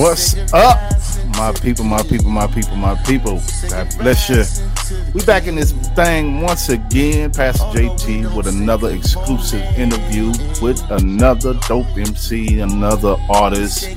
[0.00, 0.78] What's up,
[1.36, 3.42] my people, my people, my people, my people?
[3.68, 4.44] God bless you.
[5.12, 10.28] We back in this thing once again, Pastor JT, with another exclusive interview
[10.62, 13.94] with another dope MC, another artist.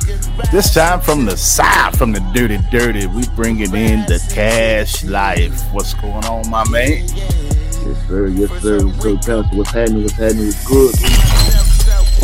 [0.51, 3.07] This time from the side, from the dirty, dirty.
[3.07, 5.57] We bringing in the cash life.
[5.71, 7.07] What's going on, my man?
[7.07, 8.27] Yes, sir.
[8.27, 8.79] Yes, sir.
[8.89, 10.03] Pastor, what's happening?
[10.03, 10.47] What's happening?
[10.47, 10.95] What's good?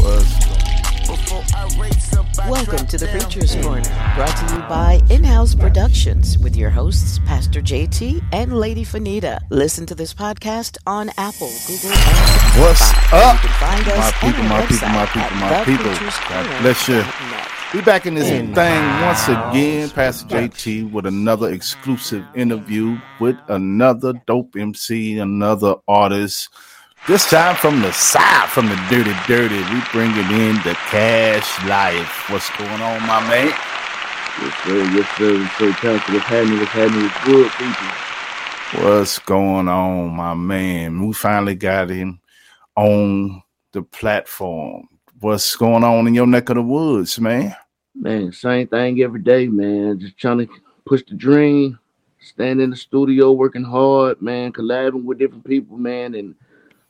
[0.03, 0.38] What's
[2.49, 3.83] Welcome to the Preacher's Corner,
[4.15, 9.39] brought to you by In House Productions with your hosts, Pastor JT and Lady Fanita.
[9.51, 12.59] Listen to this podcast on Apple, Google, and Spotify.
[12.59, 13.35] What's up?
[13.35, 15.93] You can find us my people, my people, my people, my people.
[16.27, 17.01] God bless you.
[17.01, 17.73] thepreacherscorner.net.
[17.75, 23.37] We back in this In thing once again, Pastor JT, with another exclusive interview with
[23.47, 26.49] another dope MC, another artist.
[27.07, 29.57] This time from the side, from the dirty, dirty.
[29.73, 32.29] We bringing in the cash life.
[32.29, 33.47] What's going on, my man?
[33.47, 34.83] Yes, sir.
[34.93, 35.49] Yes, sir.
[35.57, 36.59] So, Pastor, what's happening?
[36.59, 37.03] What's happening?
[37.03, 38.83] What's good, people?
[38.83, 41.07] What's going on, my man?
[41.07, 42.19] We finally got him
[42.75, 44.87] on the platform.
[45.19, 47.55] What's going on in your neck of the woods, man?
[47.95, 49.99] Man, same thing every day, man.
[49.99, 50.47] Just trying to
[50.85, 51.79] push the dream,
[52.19, 56.35] stand in the studio, working hard, man, collabing with different people, man, and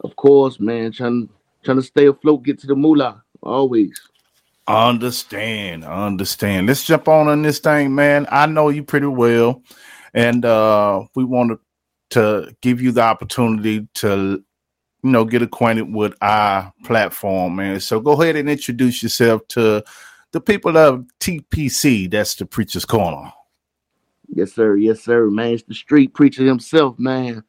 [0.02, 1.30] of course, man, trying
[1.64, 4.00] trying to stay afloat, get to the moolah, always.
[4.68, 6.68] Understand, understand.
[6.68, 8.28] Let's jump on on this thing, man.
[8.32, 9.64] I know you pretty well,
[10.14, 11.60] and uh we wanted
[12.12, 14.44] to give you the opportunity to,
[15.04, 17.80] you know, get acquainted with our platform, man.
[17.80, 19.84] So go ahead and introduce yourself to
[20.32, 22.10] the people of TPC.
[22.10, 23.32] That's the Preacher's Corner.
[24.28, 24.76] Yes, sir.
[24.76, 25.30] Yes, sir.
[25.30, 27.44] Man, it's the street preacher himself, man.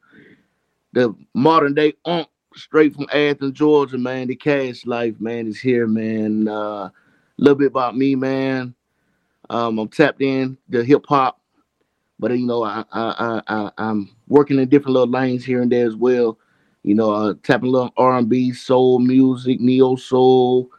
[0.93, 4.27] The modern day unk straight from Athens, Georgia, man.
[4.27, 6.47] The cash life, man, is here, man.
[6.47, 6.91] Uh, a
[7.37, 8.73] little bit about me, man.
[9.49, 11.41] Um, I'm tapped in the hip hop,
[12.19, 15.71] but you know, I, I, I, I, I'm working in different little lanes here and
[15.71, 16.37] there as well.
[16.83, 20.69] You know, uh, tapping a little R&B, soul music, neo soul,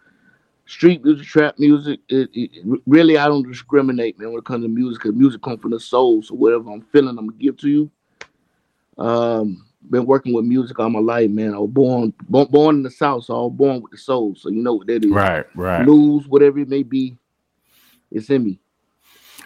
[0.67, 2.01] street music, trap music.
[2.09, 5.61] It, it, really, I don't discriminate, man, when it comes to music, because music comes
[5.61, 6.23] from the soul.
[6.23, 7.91] So whatever I'm feeling, I'm gonna give to you.
[8.99, 11.55] Um, been working with music all my life, man.
[11.55, 14.35] I was born born, born in the South, so I was born with the soul.
[14.35, 15.11] So you know what that is.
[15.11, 15.85] Right, right.
[15.85, 17.17] Blues, whatever it may be,
[18.11, 18.61] it's in me.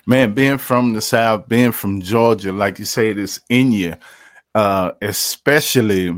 [0.07, 3.95] Man, being from the South, being from Georgia, like you said, it's in you.
[4.55, 6.15] Uh, especially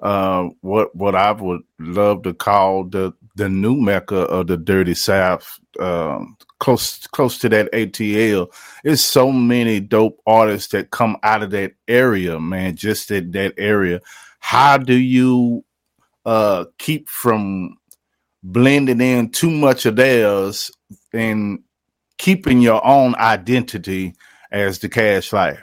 [0.00, 4.94] uh, what what I would love to call the the new mecca of the dirty
[4.94, 8.52] South, um, close close to that ATL.
[8.84, 12.76] There's so many dope artists that come out of that area, man.
[12.76, 14.00] Just that that area.
[14.40, 15.64] How do you
[16.26, 17.76] uh, keep from
[18.42, 20.70] blending in too much of theirs
[21.12, 21.60] and
[22.18, 24.14] keeping your own identity
[24.52, 25.62] as the Cash Life?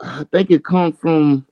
[0.00, 1.44] I think it comes from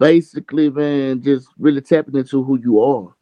[0.00, 3.14] basically, man, just really tapping into who you are.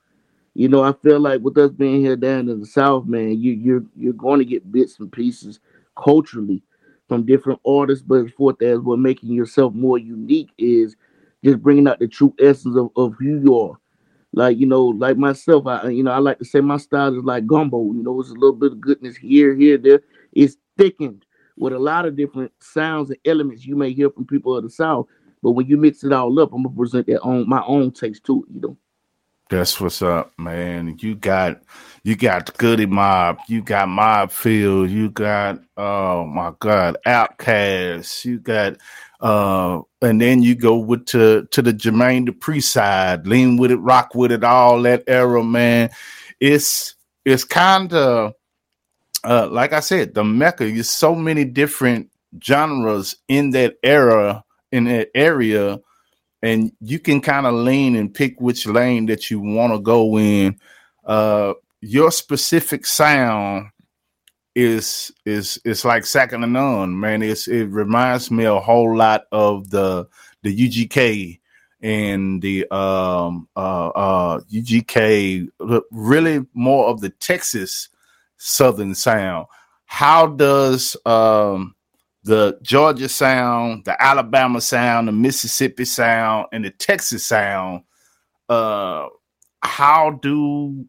[0.55, 3.53] You know, I feel like with us being here down in the South, man, you
[3.53, 5.61] you're you're going to get bits and pieces
[6.03, 6.63] culturally
[7.09, 10.97] from different artists, but fourth as what making yourself more unique is
[11.45, 13.79] just bringing out the true essence of, of who you are.
[14.33, 17.25] Like you know, like myself, I you know I like to say my style is
[17.25, 17.93] like gumbo.
[17.93, 20.01] You know, it's a little bit of goodness here, here, there.
[20.33, 21.25] It's thickened
[21.57, 24.71] with a lot of different sounds and elements you may hear from people of the
[24.71, 25.07] South.
[25.43, 28.25] But when you mix it all up, I'm gonna present that own my own taste
[28.25, 28.55] to it.
[28.55, 28.77] You know.
[29.51, 30.99] That's what's up, man.
[31.01, 31.63] You got
[32.03, 38.41] you got Goodie Mob, you got Mob Field, you got oh my god, OutKast, you
[38.41, 38.77] got
[39.21, 43.79] uh and then you go with to to the Jermaine Dupri side, lean with it,
[43.79, 45.89] rock with it, all that era, man.
[46.41, 46.95] It's
[47.25, 48.35] it's kind of
[49.25, 52.11] uh like I said, the Mecca, there's so many different
[52.43, 55.81] genres in that era, in that area
[56.43, 60.19] and you can kind of lean and pick which lane that you want to go
[60.19, 60.59] in.
[61.05, 63.69] Uh, your specific sound
[64.55, 67.23] is is is like second to none, man.
[67.23, 70.09] It's it reminds me a whole lot of the
[70.43, 71.41] the UGK
[71.81, 75.49] and the um uh uh UGK,
[75.91, 77.89] really more of the Texas
[78.37, 79.47] Southern sound.
[79.87, 81.75] How does um
[82.29, 87.85] the Georgia sound, the Alabama sound, the Mississippi sound, and the Texas sound.
[88.51, 89.07] Uh,
[89.63, 90.87] how do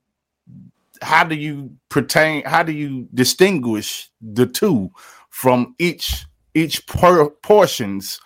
[1.01, 2.44] how do you pertain?
[2.44, 4.91] How do you distinguish the two
[5.30, 6.25] from each
[6.56, 8.19] each por- portions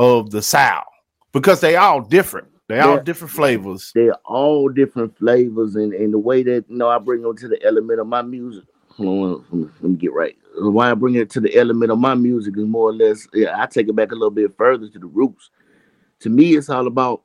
[0.00, 0.84] of the South?
[1.32, 2.48] Because they all different.
[2.68, 3.92] They all different flavors.
[3.94, 7.46] They're all different flavors, and, and the way that you know I bring them to
[7.46, 8.64] the element of my music.
[8.96, 10.36] Hold on, let me get right.
[10.58, 13.26] Why I bring it to the element of my music is more or less.
[13.32, 15.50] Yeah, I take it back a little bit further to the roots.
[16.20, 17.22] To me, it's all about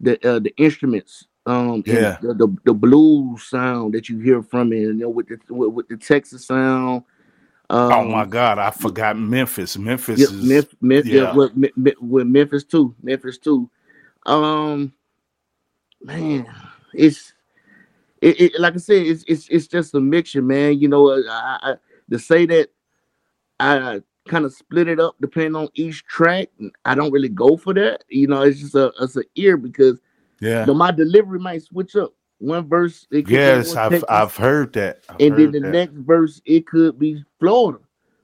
[0.00, 4.72] the uh, the instruments, um, yeah, the, the, the blues sound that you hear from
[4.72, 7.04] it, you know, with the with, with the Texas sound.
[7.70, 9.76] Um, oh my God, I forgot Memphis.
[9.76, 11.32] Memphis yeah, is Memphis, Memphis yeah.
[11.32, 11.52] with,
[12.00, 12.94] with Memphis too.
[13.02, 13.70] Memphis too.
[14.24, 14.92] Um,
[16.02, 16.46] man,
[16.92, 17.32] it's
[18.20, 20.78] it, it, like I said, it's it's it's just a mixture, man.
[20.80, 21.74] You know, I, I
[22.10, 22.70] to say that
[23.58, 26.48] I kind of split it up depending on each track.
[26.84, 28.04] I don't really go for that.
[28.08, 29.98] You know, it's just a it's an ear because
[30.40, 32.12] yeah, my delivery might switch up.
[32.38, 35.70] One verse, yes, I've Texas, I've heard that, I've and heard then the that.
[35.70, 37.78] next verse it could be Florida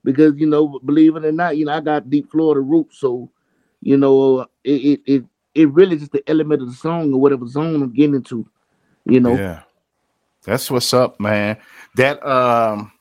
[0.04, 3.30] because you know, believe it or not, you know, I got deep Florida roots, so
[3.80, 5.24] you know, it it it,
[5.54, 8.46] it really just the element of the song or whatever zone I'm getting into.
[9.06, 9.62] You know, yeah,
[10.44, 11.56] that's what's up, man.
[11.96, 12.92] That um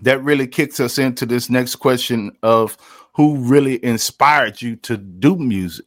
[0.00, 2.76] that really kicks us into this next question of
[3.14, 5.86] who really inspired you to do music.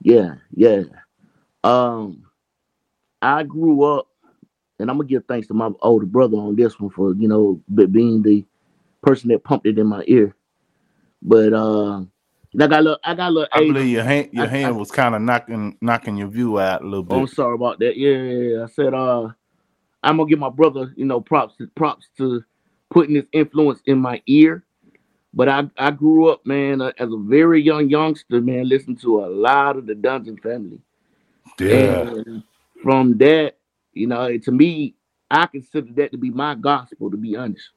[0.00, 0.82] Yeah, yeah.
[1.62, 2.24] Um,
[3.20, 4.08] I grew up,
[4.78, 7.60] and I'm gonna give thanks to my older brother on this one for you know
[7.72, 8.44] being the
[9.02, 10.34] person that pumped it in my ear.
[11.20, 13.48] But uh, I got a little, I got a little.
[13.52, 16.58] I believe your hand, your I, hand I, was kind of knocking, knocking your view
[16.58, 17.14] out a little bit.
[17.14, 17.96] Oh, I'm sorry about that.
[17.96, 18.64] Yeah, yeah, yeah.
[18.64, 19.28] I said, uh,
[20.02, 22.42] I'm gonna give my brother, you know, props, props to
[22.92, 24.64] putting this influence in my ear.
[25.34, 29.24] But I, I grew up, man, uh, as a very young youngster, man, listening to
[29.24, 30.78] a lot of the Dungeon family.
[31.58, 32.00] Yeah.
[32.02, 32.42] And
[32.82, 33.54] from that,
[33.94, 34.94] you know, to me,
[35.30, 37.70] I consider that to be my gospel, to be honest.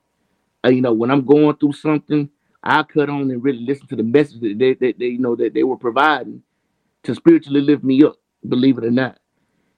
[0.65, 2.29] Uh, you know, when I'm going through something,
[2.61, 5.35] I cut on and really listen to the message that they, that they you know,
[5.37, 6.41] that they were providing
[7.03, 9.19] to spiritually lift me up, believe it or not.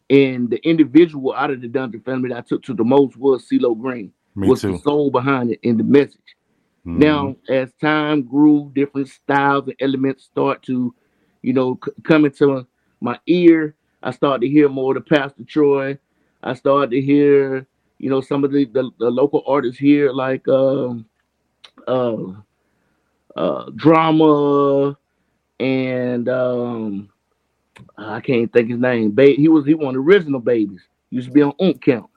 [0.09, 3.47] And the individual out of the Dungeon family that I took to the most was
[3.47, 4.13] CeeLo Green.
[4.37, 4.73] Me what's too.
[4.73, 6.19] the soul behind it in the message.
[6.85, 6.99] Mm-hmm.
[6.99, 10.93] Now, as time grew, different styles and elements start to,
[11.41, 12.67] you know, c- come into
[13.01, 13.73] my ear.
[14.03, 15.97] I started to hear more of the Pastor Troy.
[16.43, 17.65] I started to hear,
[17.97, 21.07] you know, some of the, the, the local artists here, like um,
[21.87, 22.17] uh,
[23.35, 24.95] uh, drama
[25.59, 27.09] and um,
[27.97, 29.15] I can't think his name.
[29.15, 30.81] Ba- he was he one of the original babies.
[31.09, 32.09] Used to be on Unk Count.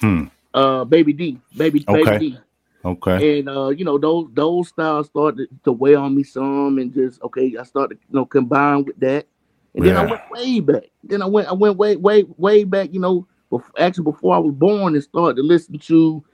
[0.00, 2.04] Hmm uh Baby D, Baby okay.
[2.04, 2.38] Baby D.
[2.84, 3.40] Okay.
[3.40, 7.20] And uh, you know, those those styles started to weigh on me some and just
[7.22, 9.26] okay, I started you know combine with that.
[9.74, 9.94] And yeah.
[9.94, 10.84] then I went way back.
[11.04, 14.38] Then I went I went way, way, way back, you know, before, actually before I
[14.38, 16.24] was born and started to listen to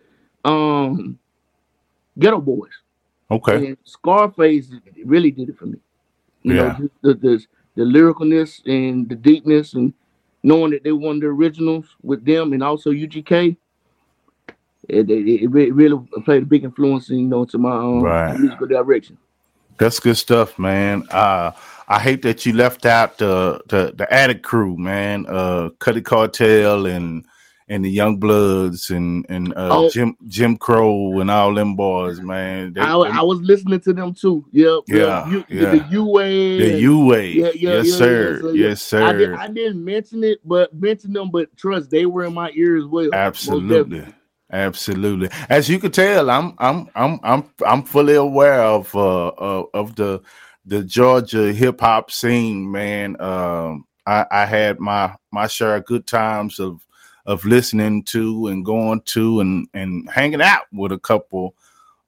[0.44, 1.18] um
[2.18, 2.72] Geto Boys.
[3.30, 3.68] Okay.
[3.68, 4.70] And Scarface
[5.04, 5.78] really did it for me.
[6.42, 6.62] You yeah.
[6.78, 7.46] know, the, the
[7.76, 9.94] the lyricalness and the deepness and
[10.42, 13.56] knowing that they were one of the originals with them and also UGK
[14.88, 18.38] it, it, it really played a big influence, you know, to my um, right.
[18.38, 19.18] musical direction.
[19.78, 21.06] That's good stuff, man.
[21.10, 21.50] Uh,
[21.88, 25.26] I hate that you left out the the, the Attic crew, man.
[25.28, 27.24] Uh, Cuddy Cartel and
[27.66, 29.90] and the YoungBloodZ and and uh, oh.
[29.90, 32.72] Jim Jim Crow and all them boys, man.
[32.74, 34.44] They, I, they, I was listening to them too.
[34.52, 34.80] Yep.
[34.86, 35.28] Yeah.
[35.28, 35.70] You, yeah.
[35.70, 36.58] The U way.
[36.58, 37.32] The U way.
[37.32, 38.40] Yeah, yeah, yes, yeah, sir.
[38.42, 39.02] So, yes, sir.
[39.02, 41.30] I, did, I didn't mention it, but mention them.
[41.30, 43.10] But trust, they were in my ear as well.
[43.12, 44.06] Absolutely.
[44.54, 45.28] Absolutely.
[45.48, 49.96] As you can tell, I'm I'm I'm I'm I'm fully aware of uh of, of
[49.96, 50.22] the
[50.64, 53.20] the Georgia hip hop scene, man.
[53.20, 56.86] Um I, I had my my share of good times of
[57.26, 61.56] of listening to and going to and and hanging out with a couple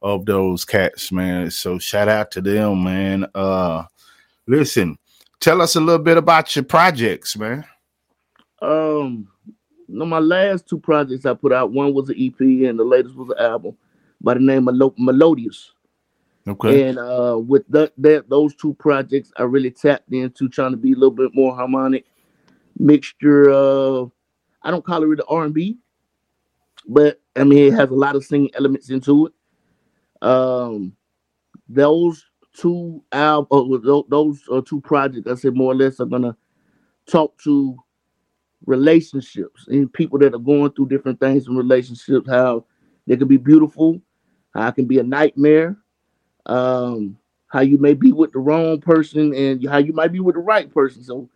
[0.01, 1.51] of those cats, man.
[1.51, 3.27] So shout out to them, man.
[3.35, 3.83] Uh
[4.47, 4.99] listen,
[5.41, 7.65] tell us a little bit about your projects, man.
[8.63, 9.27] Um
[9.89, 13.15] no, my last two projects I put out, one was an EP and the latest
[13.17, 13.77] was an album
[14.21, 15.73] by the name of Melodious.
[16.49, 16.89] Okay.
[16.89, 20.93] And uh, with that, that those two projects, I really tapped into trying to be
[20.93, 22.07] a little bit more harmonic,
[22.79, 24.13] mixture of
[24.63, 25.79] I don't call it the R and B,
[26.87, 29.33] but I mean it has a lot of singing elements into it.
[30.23, 30.93] Um,
[31.69, 36.37] those two albums, uh, those uh, two projects, I said more or less are gonna
[37.07, 37.77] talk to
[38.67, 42.65] relationships and people that are going through different things in relationships, how
[43.07, 44.01] they can be beautiful,
[44.55, 45.77] how it can be a nightmare,
[46.47, 47.17] um,
[47.49, 50.41] how you may be with the wrong person and how you might be with the
[50.41, 51.03] right person.
[51.03, 51.29] So,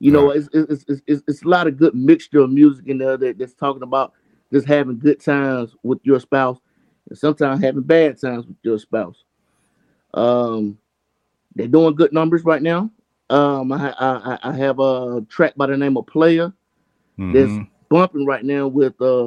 [0.00, 2.98] you know, it's, it's, it's, it's, it's a lot of good mixture of music in
[2.98, 4.12] there that, that's talking about
[4.52, 6.58] just having good times with your spouse
[7.08, 9.24] and sometimes having bad times with your spouse.
[10.14, 10.78] Um,
[11.54, 12.90] they're doing good numbers right now.
[13.30, 16.52] Um, I, I I have a track by the name of Player
[17.22, 17.32] mm-hmm.
[17.32, 19.26] that's bumping right now with uh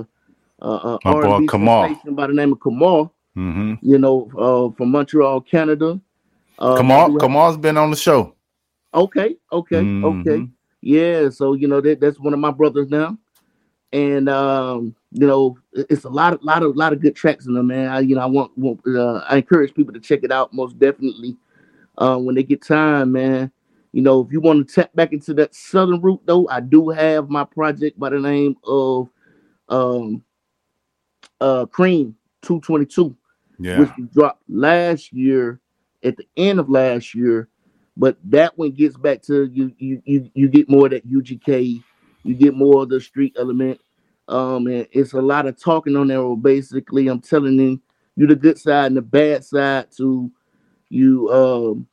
[0.61, 3.13] uh, uh R&B sensation by the name of Kamal.
[3.37, 3.73] Mm-hmm.
[3.81, 5.99] You know, uh, from Montreal, Canada.
[6.57, 8.33] Uh, Kamal, Kamal's been on the show.
[8.93, 10.05] Okay, okay, mm-hmm.
[10.05, 10.47] okay.
[10.81, 13.17] Yeah, so you know that that's one of my brothers now,
[13.91, 17.55] and um, you know it's a lot of lot of lot of good tracks in
[17.55, 17.89] them, man.
[17.89, 20.79] I, you know, I want, want uh, I encourage people to check it out most
[20.79, 21.35] definitely
[21.97, 23.51] uh, when they get time, man.
[23.95, 26.89] You know, if you want to tap back into that southern route, though, I do
[26.89, 29.07] have my project by the name of
[29.69, 30.21] um,
[31.39, 33.15] uh, Cream 222,
[33.57, 33.79] yeah.
[33.79, 35.61] which we dropped last year
[36.03, 37.47] at the end of last year.
[37.95, 41.81] But that one gets back to you, you, you, you get more of that UGK,
[42.23, 43.79] you get more of the street element.
[44.27, 46.35] Um, and it's a lot of talking on there.
[46.35, 47.81] Basically, I'm telling you,
[48.17, 50.29] you the good side and the bad side to
[50.89, 51.87] you um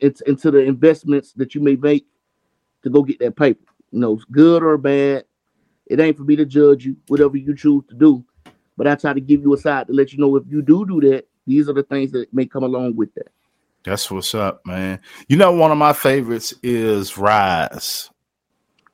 [0.00, 2.06] it's into the investments that you may make
[2.82, 3.64] to go get that paper.
[3.90, 5.24] You know, good or bad.
[5.86, 8.24] It ain't for me to judge you, whatever you choose to do.
[8.76, 10.84] But I try to give you a side to let you know if you do
[10.86, 13.28] do that, these are the things that may come along with that.
[13.84, 14.98] That's what's up, man.
[15.28, 18.10] You know, one of my favorites is Rise.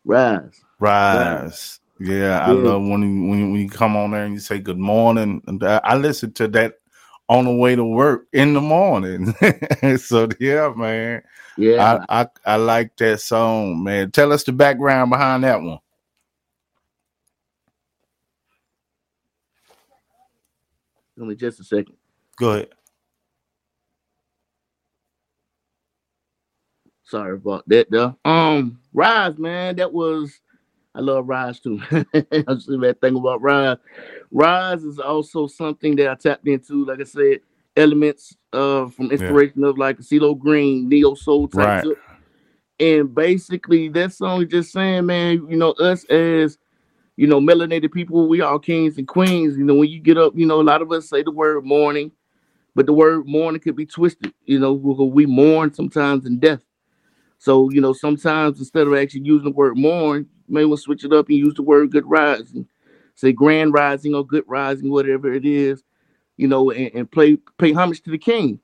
[0.04, 0.60] Rise.
[0.80, 1.80] Rise.
[2.00, 2.40] Yeah, yeah.
[2.40, 4.78] I love when you, when you, when you come on there and you say good
[4.78, 5.42] morning.
[5.46, 6.79] And I listen to that
[7.30, 9.34] on the way to work in the morning.
[9.98, 11.22] so yeah, man.
[11.56, 14.10] Yeah, I, I, I like that song, man.
[14.10, 15.78] Tell us the background behind that one.
[21.20, 21.96] Only just a second.
[22.38, 22.70] Go ahead.
[27.04, 28.16] Sorry about that, though.
[28.24, 30.40] Um, Rise, man, that was
[30.94, 31.80] I love Rise too.
[31.90, 33.78] I see that thing about Rise.
[34.30, 36.84] Rise is also something that I tapped into.
[36.84, 37.40] Like I said,
[37.76, 39.68] elements uh from inspiration yeah.
[39.68, 41.84] of like CeeLo Green, neo soul type.
[41.84, 41.96] Right.
[42.80, 46.58] And basically, that song is just saying, man, you know, us as
[47.20, 49.58] you know, melanated people, we all kings and queens.
[49.58, 51.66] You know, when you get up, you know, a lot of us say the word
[51.66, 52.12] mourning,
[52.74, 54.32] but the word mourning could be twisted.
[54.46, 56.62] You know, we mourn sometimes in death.
[57.36, 61.04] So, you know, sometimes instead of actually using the word mourn, may want to switch
[61.04, 62.66] it up and use the word good rising.
[63.14, 65.82] Say grand rising or good rising, whatever it is,
[66.36, 68.60] you know, and, and play pay homage to the king.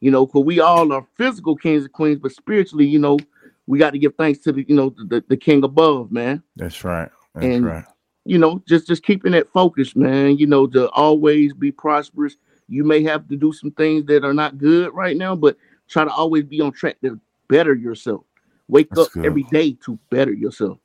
[0.00, 3.18] You know, because we all are physical kings and queens, but spiritually, you know,
[3.66, 6.42] we got to give thanks to the, you know, the, the king above, man.
[6.56, 7.08] That's right.
[7.34, 7.84] That's and, right.
[8.24, 10.38] You know, just just keeping that focus, man.
[10.38, 12.36] You know, to always be prosperous.
[12.68, 15.56] You may have to do some things that are not good right now, but
[15.88, 18.22] try to always be on track to better yourself.
[18.68, 19.26] Wake That's up good.
[19.26, 20.78] every day to better yourself.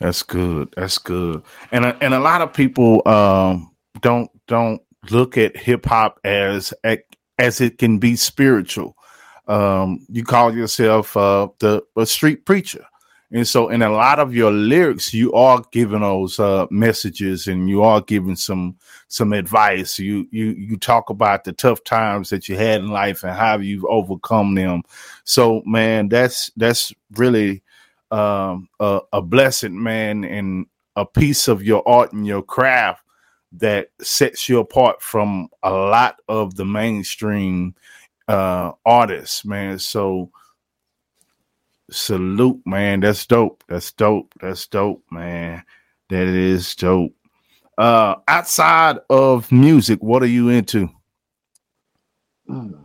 [0.00, 0.72] That's good.
[0.76, 1.42] That's good.
[1.72, 4.80] And and a lot of people um, don't don't
[5.10, 6.72] look at hip hop as
[7.38, 8.96] as it can be spiritual.
[9.46, 12.84] Um, you call yourself uh, the a street preacher.
[13.32, 17.68] And so, in a lot of your lyrics, you are giving those uh, messages, and
[17.68, 18.76] you are giving some
[19.06, 20.00] some advice.
[20.00, 23.58] You you you talk about the tough times that you had in life and how
[23.58, 24.82] you've overcome them.
[25.24, 27.62] So, man, that's that's really
[28.10, 33.04] um, a, a blessing, man, and a piece of your art and your craft
[33.52, 37.74] that sets you apart from a lot of the mainstream
[38.28, 39.78] uh, artists, man.
[39.78, 40.30] So
[41.90, 43.00] salute, man.
[43.00, 43.64] That's dope.
[43.68, 44.32] That's dope.
[44.40, 45.64] That's dope, man.
[46.08, 47.14] That is dope.
[47.78, 50.88] Uh, outside of music, what are you into?
[52.48, 52.78] Mm.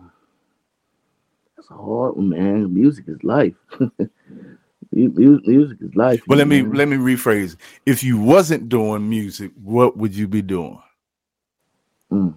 [1.56, 2.74] That's hard man.
[2.74, 3.56] Music is life.
[4.96, 6.22] music is life.
[6.28, 7.58] Well, let me let me rephrase.
[7.86, 10.82] If you wasn't doing music, what would you be doing?
[12.12, 12.34] Mm.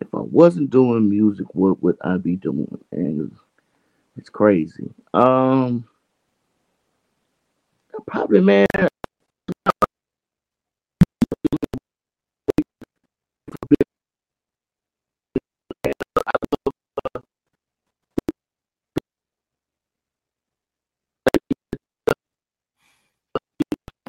[0.00, 2.78] If I wasn't doing music, what would I be doing?
[2.90, 3.30] And
[4.16, 4.90] it's crazy.
[5.12, 5.86] Um,
[8.06, 8.66] probably man.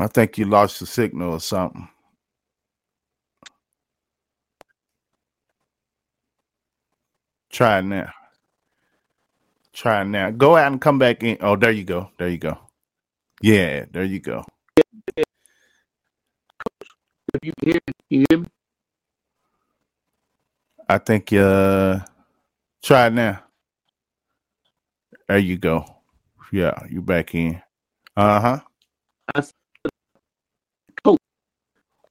[0.02, 1.88] I think you lost the signal or something.
[7.52, 8.12] Try it now.
[9.74, 10.32] Try it now.
[10.32, 11.38] Go out and come back in.
[11.42, 12.12] Oh, there you go.
[12.18, 12.58] There you go.
[13.42, 14.46] Yeah, there you go.
[17.34, 17.80] If you hear,
[18.10, 18.48] you hear me?
[20.90, 22.00] I think uh
[22.84, 23.44] try it now.
[25.28, 25.86] There you go.
[26.52, 27.62] Yeah, you back in.
[28.18, 28.60] Uh-huh.
[31.04, 31.20] Coach.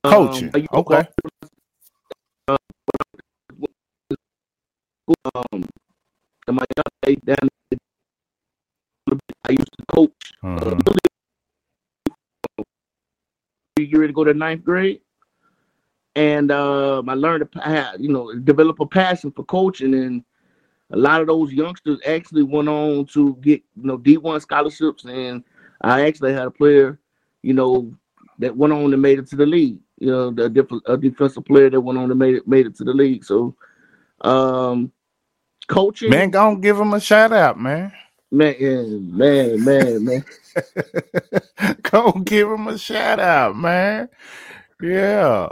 [0.04, 0.50] Coaching.
[0.54, 1.09] Um, okay.
[5.35, 5.64] Um,
[6.49, 6.66] am I
[9.92, 10.11] coach
[10.42, 10.80] Uh,
[13.76, 15.00] you ready to go to ninth grade,
[16.14, 20.25] and uh, I learned to you know develop a passion for coaching, and
[20.92, 25.45] a lot of those youngsters actually went on to get you know D1 scholarships, and
[25.83, 26.99] I actually had a player,
[27.42, 27.92] you know,
[28.38, 29.78] that went on and made it to the league.
[30.00, 32.75] You know, the diff- a defensive player that went on and made it made it
[32.76, 33.25] to the league.
[33.25, 33.54] So,
[34.23, 34.90] um,
[35.69, 36.11] coaching.
[36.11, 37.92] Man, go and give him a shout out, man.
[38.33, 40.25] Man, man, man, man.
[41.83, 44.09] go give him a shout out, man.
[44.80, 45.49] Yeah,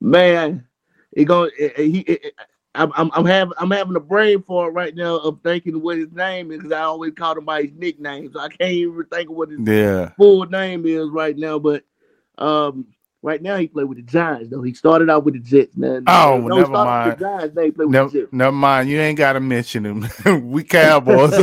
[0.00, 0.66] man.
[1.14, 2.32] He going he, he
[2.74, 6.12] I'm, I'm, I'm having I'm having a brain fart right now of thinking what his
[6.12, 9.28] name is because I always called him by his nickname, so I can't even think
[9.28, 10.10] of what his yeah.
[10.16, 11.58] full name is right now.
[11.58, 11.84] But
[12.38, 12.86] um,
[13.24, 14.62] Right now, he played with the Giants, though.
[14.62, 16.02] He started out with the Jets, man.
[16.08, 17.12] Oh, no, never mind.
[17.12, 18.32] The Giants, they play with never, the Jets.
[18.32, 18.88] never mind.
[18.88, 20.08] You ain't got to mention him.
[20.50, 21.32] we Cowboys.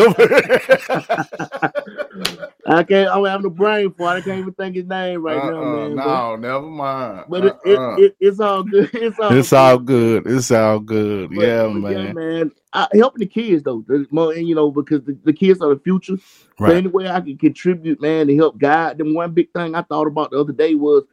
[2.67, 3.09] I can't.
[3.09, 4.17] I'm having a brain fart.
[4.17, 5.95] I can't even think his name right uh, now, man.
[5.95, 7.25] No, but, never mind.
[7.29, 8.89] But uh, it, it, it, it's all good.
[8.93, 9.33] It's all.
[9.33, 9.55] It's good.
[9.55, 10.27] all good.
[10.27, 11.29] It's all good.
[11.33, 12.05] But, yeah, but man.
[12.07, 12.51] Yeah, man.
[12.73, 16.17] I, helping the kids though, and you know, because the, the kids are the future.
[16.59, 16.71] Right.
[16.71, 19.13] So any way I can contribute, man, to help guide them.
[19.13, 21.05] One big thing I thought about the other day was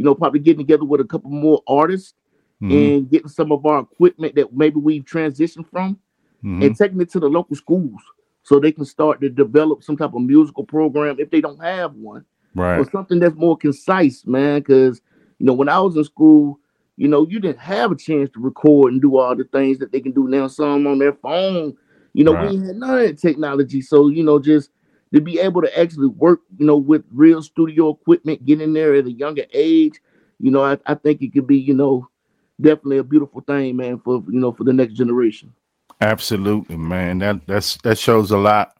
[0.00, 2.14] you know, probably getting together with a couple more artists
[2.62, 2.74] mm-hmm.
[2.74, 5.94] and getting some of our equipment that maybe we've transitioned from
[6.42, 6.62] mm-hmm.
[6.62, 8.00] and taking it to the local schools
[8.42, 11.92] so they can start to develop some type of musical program if they don't have
[11.92, 12.24] one.
[12.54, 12.78] Right.
[12.78, 14.60] Or something that's more concise, man.
[14.60, 15.02] Because,
[15.38, 16.58] you know, when I was in school,
[16.96, 19.92] you know, you didn't have a chance to record and do all the things that
[19.92, 21.76] they can do now, some on their phone.
[22.14, 22.52] You know, right.
[22.52, 23.82] we had none of that technology.
[23.82, 24.70] So, you know, just
[25.12, 28.94] to be able to actually work, you know, with real studio equipment, get in there
[28.94, 30.00] at a younger age,
[30.38, 32.08] you know, I, I think it could be, you know,
[32.60, 35.52] definitely a beautiful thing, man, for you know, for the next generation.
[36.00, 37.18] Absolutely, man.
[37.18, 38.76] That that's that shows a lot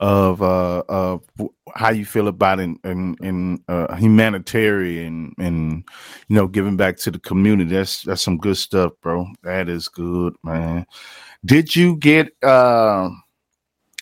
[0.00, 1.22] of uh of
[1.76, 5.84] how you feel about in in, in uh, humanitarian and
[6.28, 7.70] you know giving back to the community.
[7.70, 9.26] That's that's some good stuff, bro.
[9.42, 10.86] That is good, man.
[11.44, 13.10] Did you get uh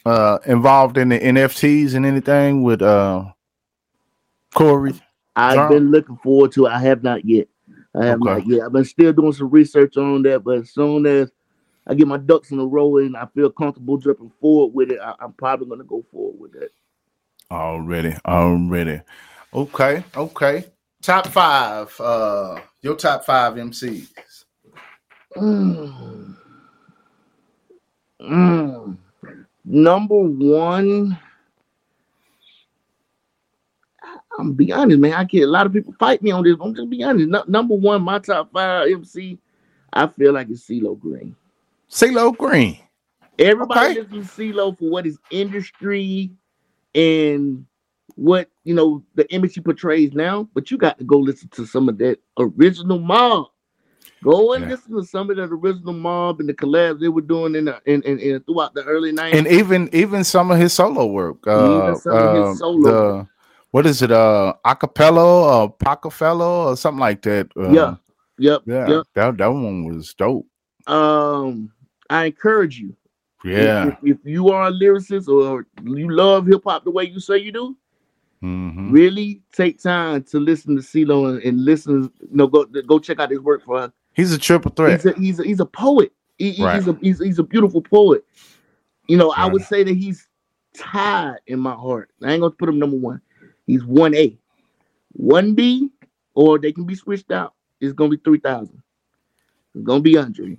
[0.07, 3.25] uh involved in the NFTs and anything with uh
[4.55, 5.01] Corey?
[5.37, 6.67] I've been looking forward to.
[6.67, 6.71] It.
[6.71, 7.49] I have not yet.
[7.95, 8.31] I have okay.
[8.31, 8.63] not yet.
[8.63, 11.31] I've been still doing some research on that, but as soon as
[11.87, 15.01] I get my ducks in a row and I feel comfortable jumping forward with it,
[15.01, 16.71] I, am probably going to go forward with that.
[17.51, 19.01] Already, already.
[19.53, 20.65] Okay, okay.
[21.03, 21.99] Top five.
[21.99, 24.45] Uh, your top five MCs.
[25.37, 26.37] Mm.
[28.21, 28.97] Mm.
[29.65, 31.19] Number one,
[34.39, 35.13] I'm be honest, man.
[35.13, 36.57] I get a lot of people fight me on this.
[36.61, 37.29] I'm just be honest.
[37.29, 39.39] No, number one, my top five MC,
[39.93, 41.37] I feel like it's CeeLo Green.
[41.91, 42.79] CeeLo Green.
[43.39, 44.01] Everybody okay.
[44.01, 46.31] listens to CeeLo for what his industry
[46.95, 47.67] and
[48.17, 51.67] what you know the image he portrays now, but you got to go listen to
[51.67, 53.47] some of that original mob.
[54.23, 54.71] Go and yeah.
[54.71, 57.81] listen to some of the original mob and the collabs they were doing in the
[57.87, 59.35] in, in, in throughout the early 90s.
[59.35, 61.47] And even even some of his solo work.
[61.47, 63.29] Uh, uh solo the,
[63.71, 64.11] what is it?
[64.11, 67.49] Uh acapella or Pacapello or something like that.
[67.57, 67.95] Uh, yeah.
[68.39, 68.63] Yep.
[68.67, 68.89] Yeah.
[68.89, 69.07] Yep.
[69.15, 70.47] That that one was dope.
[70.87, 71.73] Um
[72.11, 72.95] I encourage you.
[73.43, 73.89] Yeah.
[73.89, 77.39] If, if you are a lyricist or you love hip hop the way you say
[77.39, 77.77] you do,
[78.43, 78.91] Mm-hmm.
[78.91, 82.11] Really take time to listen to CeeLo and, and listen.
[82.23, 85.01] You know, go go check out his work for He's a triple threat.
[85.01, 86.13] He's a he's a, he's a poet.
[86.39, 86.77] He, right.
[86.77, 88.25] He's a he's, he's a beautiful poet.
[89.07, 89.41] You know, right.
[89.41, 90.29] I would say that he's
[90.77, 92.11] tied in my heart.
[92.23, 93.21] I ain't gonna put him number one.
[93.67, 94.37] He's one A,
[95.13, 95.91] one B,
[96.35, 97.55] or they can be switched out.
[97.81, 98.83] It's gonna be three thousand.
[99.75, 100.59] It's gonna be Andre.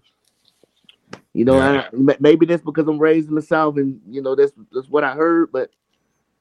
[1.33, 1.89] You know, yeah.
[1.93, 5.03] I, maybe that's because I'm raised in the South, and you know that's that's what
[5.03, 5.51] I heard.
[5.51, 5.71] But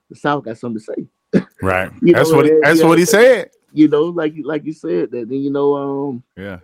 [0.08, 1.44] the South got something to say.
[1.62, 1.90] Right.
[2.02, 3.50] that's know, what he, that's what he said.
[3.72, 5.28] You know, like like you said that.
[5.28, 6.58] Then you know, um, yeah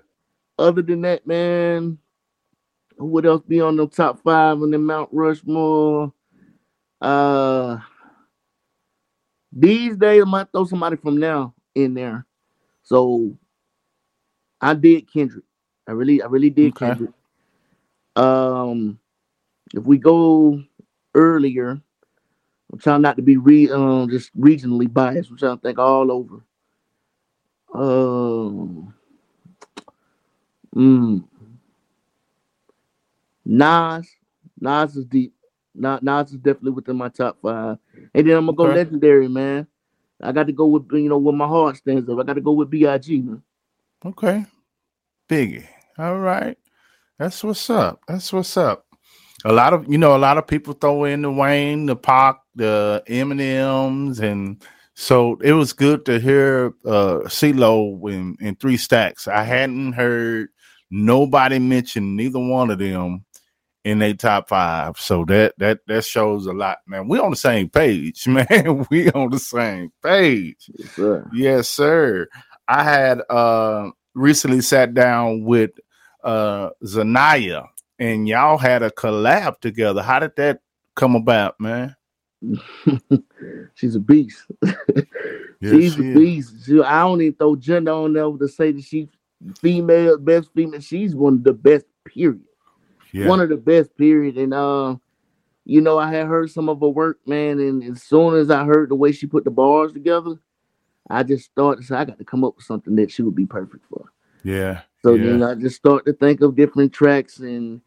[0.59, 1.99] other than that, man,
[2.99, 6.12] who would else be on the top five in the Mount Rushmore?
[7.01, 7.79] Uh,
[9.53, 12.27] these days, I might throw somebody from now in there.
[12.83, 13.37] So
[14.61, 15.45] I did Kendrick.
[15.87, 16.87] I really, I really did okay.
[16.87, 17.11] Kendrick.
[18.16, 18.99] Um,
[19.75, 20.62] if we go
[21.14, 21.81] earlier,
[22.73, 25.31] I'm trying not to be re um just regionally biased.
[25.31, 26.42] I'm trying to think all over.
[27.75, 28.95] Um,
[30.77, 31.25] Mm.
[33.47, 34.07] Nas,
[34.61, 35.33] Nas is deep.
[35.75, 37.79] Nas, Nas is definitely within my top five.
[38.15, 38.73] And then I'm gonna okay.
[38.73, 39.67] go legendary, man.
[40.21, 42.19] I got to go with you know where my heart stands up.
[42.19, 43.43] I got to go with Big, man.
[44.05, 44.45] Okay,
[45.29, 45.67] Biggie.
[45.99, 46.59] All right,
[47.19, 48.01] that's what's up.
[48.07, 48.87] That's what's up.
[49.45, 52.37] A lot of you know, a lot of people throw in the Wayne, the Pac,
[52.55, 54.62] the Eminems, and
[54.95, 59.29] so it was good to hear uh CeeLo in, in three stacks.
[59.29, 60.49] I hadn't heard
[60.90, 63.25] nobody mentioned neither one of them
[63.85, 64.99] in a top five.
[64.99, 67.07] So that that that shows a lot, man.
[67.09, 68.87] We on the same page, man.
[68.90, 70.68] we on the same page.
[70.77, 71.31] Yes, sir.
[71.33, 72.29] Yes, sir.
[72.68, 75.70] I had uh recently sat down with
[76.25, 77.68] uh Zanaya
[77.99, 80.03] and y'all had a collab together.
[80.03, 80.61] How did that
[80.96, 81.94] come about, man?
[83.75, 84.44] She's a beast.
[85.59, 86.66] Yes, She's she a beast.
[86.66, 89.09] She, I don't even throw gender on there to say that she's
[89.61, 90.81] female, best female.
[90.81, 92.42] She's one of the best, period.
[93.12, 93.29] Yeah.
[93.29, 94.37] One of the best, period.
[94.37, 94.96] And uh,
[95.64, 98.64] you know, I had heard some of her work, man, and as soon as I
[98.64, 100.37] heard the way she put the bars together,
[101.11, 103.46] I just started say I got to come up with something that she would be
[103.46, 104.12] perfect for.
[104.42, 104.83] yeah.
[105.03, 105.25] So yeah.
[105.25, 107.81] then I just start to think of different tracks, and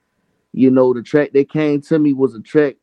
[0.54, 2.76] you know, the track that came to me was a track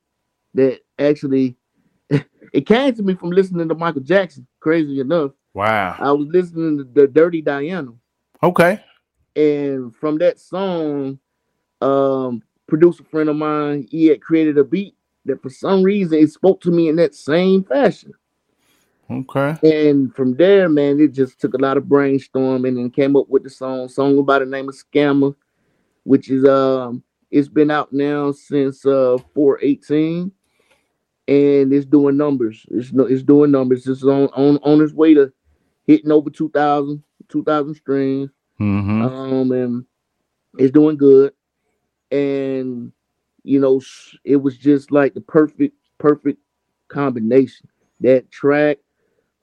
[0.55, 1.57] that actually
[2.11, 4.47] it came to me from listening to Michael Jackson.
[4.61, 5.97] Crazy enough, wow.
[5.99, 7.93] I was listening to the Dirty Diana,
[8.43, 8.81] Okay.
[9.35, 11.19] and from that song,
[11.81, 16.31] um, producer friend of mine, he had created a beat that for some reason it
[16.31, 18.13] spoke to me in that same fashion.
[19.11, 19.57] Okay.
[19.63, 23.45] And from there, man, it just took a lot of brainstorming and came up with
[23.45, 25.35] the song, song by the name of Scammer,
[26.05, 30.33] which is um it's been out now since uh 418
[31.29, 32.65] and it's doing numbers.
[32.71, 33.87] It's no it's doing numbers.
[33.87, 35.33] It's on on, on its way to
[35.87, 36.31] hitting over
[37.29, 38.31] 2000 2000 streams.
[38.61, 39.03] Mm-hmm.
[39.03, 39.85] Um and
[40.59, 41.33] it's doing good.
[42.11, 42.93] And
[43.43, 43.81] you know,
[44.25, 46.39] it was just like the perfect perfect
[46.89, 47.69] combination.
[48.01, 48.79] That track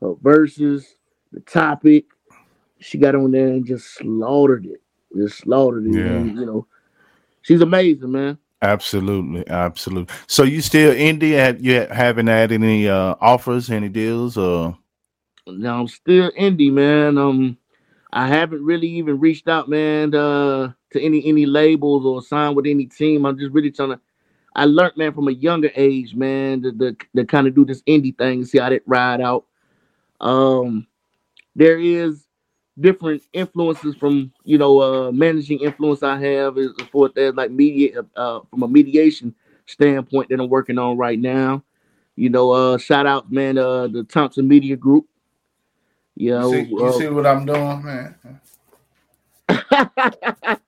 [0.02, 0.96] her verses,
[1.32, 2.06] the topic.
[2.80, 4.82] She got on there and just slaughtered it.
[5.16, 5.94] Just slaughtered it.
[5.94, 6.06] Yeah.
[6.06, 6.68] And, you know,
[7.42, 8.38] she's amazing, man.
[8.62, 10.14] Absolutely, absolutely.
[10.28, 11.34] So you still indie?
[11.34, 14.78] Have you haven't had any uh, offers, any deals, or
[15.46, 17.18] Now I'm still indie, man.
[17.18, 17.58] Um,
[18.14, 22.68] I haven't really even reached out, man, uh, to any any labels or signed with
[22.68, 23.26] any team.
[23.26, 24.02] I'm just really trying to.
[24.56, 27.82] I learned, man, from a younger age, man, to, to, to kind of do this
[27.84, 29.46] indie thing and see how that ride out.
[30.22, 30.88] Um,
[31.56, 32.26] there is
[32.80, 38.04] different influences from you know uh managing influence I have is for that like media
[38.16, 39.36] uh from a mediation
[39.68, 41.64] standpoint that I'm working on right now.
[42.16, 45.08] You know, uh shout out man uh the Thompson Media Group.
[46.16, 48.16] You know, uh, what I'm doing, man?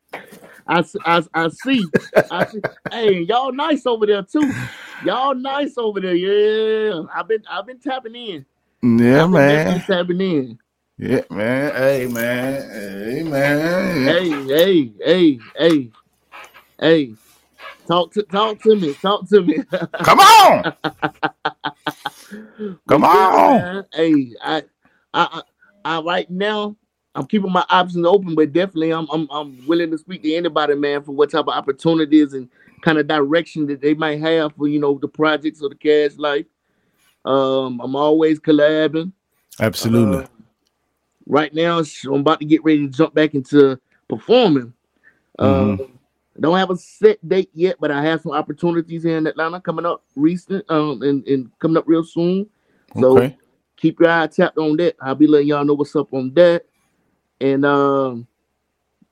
[0.68, 1.86] I, I, I see.
[2.32, 2.62] I see.
[2.92, 4.52] Hey, y'all nice over there too.
[5.06, 6.16] Y'all nice over there.
[6.16, 8.46] Yeah, I've been I've been tapping in.
[8.82, 9.82] Yeah, I've man.
[9.82, 10.60] tapping in.
[10.98, 11.76] Yeah, man.
[11.76, 12.72] Hey, man.
[12.72, 14.06] Hey, man.
[14.06, 15.92] Hey, hey, hey, hey,
[16.80, 17.14] hey.
[17.88, 18.94] Talk to talk to me.
[18.96, 19.60] Talk to me.
[20.04, 20.74] Come on.
[22.88, 23.86] Come on.
[23.94, 24.64] Hey, I,
[25.16, 25.42] I,
[25.86, 26.76] I, I, right now,
[27.16, 30.76] I'm keeping my options open, but definitely, I'm, I'm, I'm willing to speak to anybody,
[30.76, 32.50] man, for what type of opportunities and
[32.82, 36.18] kind of direction that they might have for you know the projects or the cash
[36.18, 36.46] life.
[37.24, 39.14] Um, I'm always collabing.
[39.60, 40.26] Absolutely.
[40.26, 40.28] Uh,
[41.26, 44.74] right now, I'm about to get ready to jump back into performing.
[45.40, 46.00] Um,
[46.38, 49.62] I don't have a set date yet, but I have some opportunities here in Atlanta
[49.62, 52.48] coming up recent, um, and, and coming up real soon.
[53.00, 53.38] So okay.
[53.86, 54.96] Keep your eye tapped on that.
[55.00, 56.66] I'll be letting y'all know what's up on that.
[57.40, 58.28] And um,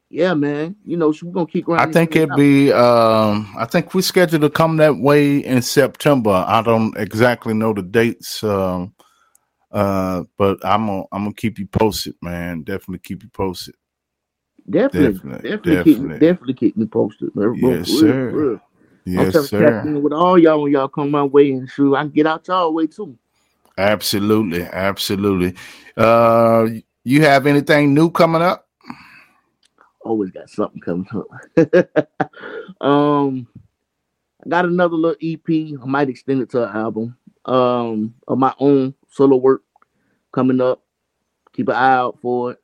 [0.10, 2.38] yeah, man, you know, we're gonna keep I think it'd out.
[2.38, 2.72] be.
[2.72, 6.44] Um, I think we scheduled to come that way in September.
[6.48, 8.96] I don't exactly know the dates, um,
[9.72, 12.64] uh, but I'm gonna I'm gonna keep you posted, man.
[12.64, 13.76] Definitely keep you posted.
[14.70, 16.20] definitely, definitely, definitely, keep me, definitely.
[16.20, 17.36] definitely keep me posted.
[17.36, 17.54] Man.
[17.56, 18.32] Yes, real, sir.
[18.32, 18.62] real.
[19.16, 19.84] I'm Yes, tap sir.
[19.84, 22.74] with all y'all when y'all come my way, and sure I can get out y'all
[22.74, 23.18] way too.
[23.78, 25.56] Absolutely, absolutely.
[25.98, 26.68] Uh,
[27.04, 28.68] you have anything new coming up?
[30.02, 32.08] Always got something coming up.
[32.82, 33.48] um,
[34.46, 35.80] I got another little EP.
[35.82, 37.18] I might extend it to an album.
[37.46, 39.64] Um, of my own solo work
[40.32, 40.82] coming up.
[41.54, 42.60] Keep an eye out for it.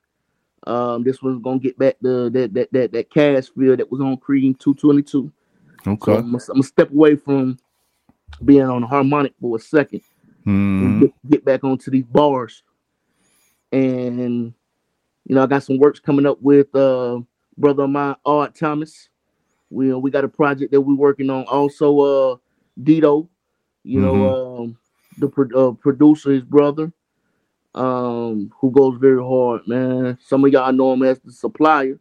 [0.67, 4.02] Um, this one's gonna get back the that that that, that cash feel that was
[4.02, 5.06] on Cream 222.
[5.08, 5.32] So
[5.91, 6.17] Okay.
[6.17, 7.58] I'm, gonna, I'm gonna step away from
[8.43, 10.02] being on the harmonic for a second
[10.50, 11.00] and Mhm.
[11.02, 12.64] get, get back onto these bars.
[13.72, 14.54] And
[15.26, 17.20] you know, I got some works coming up with uh
[17.58, 19.10] brother of mine, Art Thomas.
[19.70, 21.44] We uh, we got a project that we're working on.
[21.46, 22.36] Also, uh
[22.82, 23.28] Dito,
[23.84, 24.78] you know, um
[25.18, 26.94] the pro- uh, producer, his brother,
[27.76, 30.18] um, who goes very hard, man.
[30.26, 32.00] Some of y'all know him as the supplier.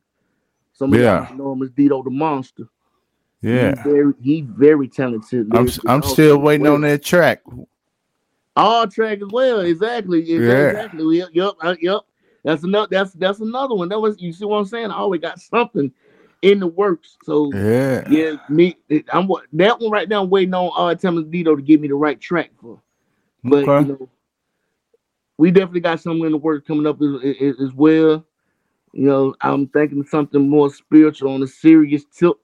[0.73, 1.27] Some of Yeah.
[1.29, 2.69] y'all know him as Dito the monster.
[3.43, 3.75] Yeah.
[3.77, 5.49] He very he very talented.
[5.53, 6.75] I'm I'm still waiting well.
[6.75, 7.43] on that track.
[8.59, 9.61] All track as well.
[9.61, 10.23] Exactly.
[10.23, 10.39] Yeah.
[10.69, 11.19] Exactly.
[11.19, 11.31] Yep.
[11.33, 11.53] Yep.
[11.63, 12.01] uh, yep.
[12.45, 12.89] That's another.
[12.91, 13.89] That's that's another one.
[13.89, 14.21] That was.
[14.21, 14.91] You see what I'm saying?
[14.91, 15.93] I always got something
[16.43, 17.17] in the works.
[17.25, 18.05] So Yeah.
[18.09, 18.77] yeah, me.
[19.13, 20.23] I'm that one right now.
[20.23, 22.81] I'm waiting on uh Dito to give me the right track for.
[23.45, 23.81] But Okay.
[23.81, 24.11] you know,
[25.39, 28.25] we definitely got something in the works coming up as, as, as well.
[28.93, 32.35] You know, I'm thinking something more spiritual on a serious tip.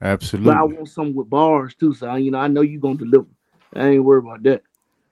[0.00, 0.52] Absolutely.
[0.52, 1.94] But I want something with bars too.
[1.94, 3.26] So you know, I know you're gonna deliver.
[3.74, 4.62] I ain't worried about that.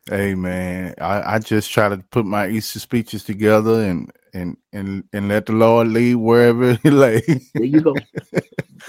[0.08, 5.02] Hey man, I, I just try to put my Easter speeches together and and and
[5.12, 7.22] and let the Lord lead wherever He lay.
[7.54, 7.94] There you go.
[8.30, 8.42] there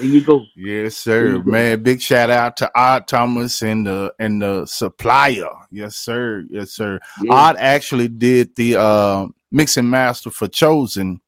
[0.08, 0.46] you go.
[0.56, 1.52] yes, sir, go.
[1.52, 1.82] man.
[1.82, 5.50] Big shout out to Odd Thomas and the and the supplier.
[5.72, 6.46] Yes, sir.
[6.52, 7.00] Yes, sir.
[7.24, 7.34] Yeah.
[7.34, 11.20] Odd actually did the uh, mixing master for Chosen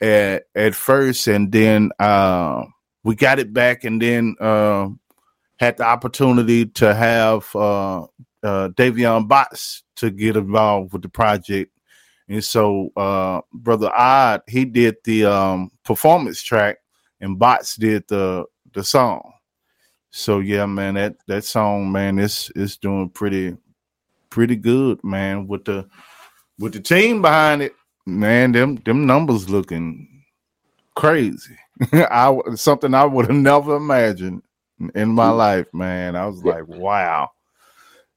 [0.00, 2.64] at at first, and then uh,
[3.02, 4.88] we got it back, and then uh,
[5.56, 7.54] had the opportunity to have
[8.42, 11.72] uh, Davion Bots to get involved with the project.
[12.28, 16.78] And so, uh, brother Odd, he did the um, performance track,
[17.20, 19.32] and Bots did the the song.
[20.10, 23.56] So yeah, man, that that song, man, is is doing pretty
[24.30, 25.46] pretty good, man.
[25.46, 25.88] With the
[26.58, 27.74] with the team behind it,
[28.06, 30.24] man, them them numbers looking
[30.94, 31.58] crazy.
[31.92, 34.42] I something I would have never imagined
[34.94, 36.16] in my life, man.
[36.16, 37.30] I was like, wow.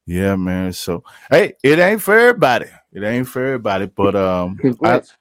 [0.06, 0.72] Yeah, man.
[0.72, 2.66] So hey, it ain't for everybody.
[2.92, 5.16] It ain't for everybody, but um I, Congrats.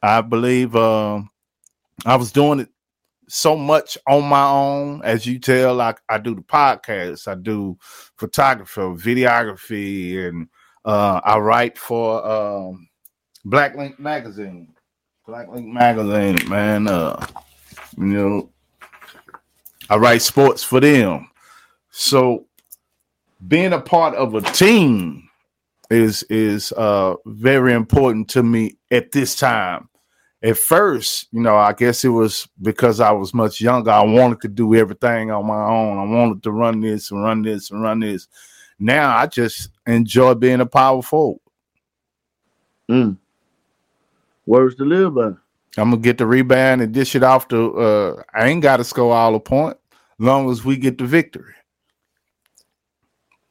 [0.00, 1.30] I believe um
[2.06, 2.68] I was doing it
[3.28, 5.02] so much on my own.
[5.02, 7.76] As you tell, I, I do the podcast, I do
[8.16, 10.48] photography, videography, and
[10.84, 12.88] uh I write for um
[13.44, 14.72] Black Link magazine.
[15.26, 16.86] Black Link magazine, man.
[16.86, 17.26] Uh
[17.96, 18.50] you know,
[19.90, 21.28] I write sports for them.
[21.90, 22.47] So
[23.46, 25.28] being a part of a team
[25.90, 29.88] is is uh very important to me at this time.
[30.42, 33.90] At first, you know, I guess it was because I was much younger.
[33.90, 35.98] I wanted to do everything on my own.
[35.98, 38.28] I wanted to run this and run this and run this.
[38.78, 41.40] Now I just enjoy being a power forward.
[42.88, 43.18] Mm.
[44.46, 45.32] Words to live by.
[45.76, 49.14] I'm gonna get the rebound and dish it off to uh I ain't gotta score
[49.14, 49.76] all the point
[50.18, 51.54] long as we get the victory.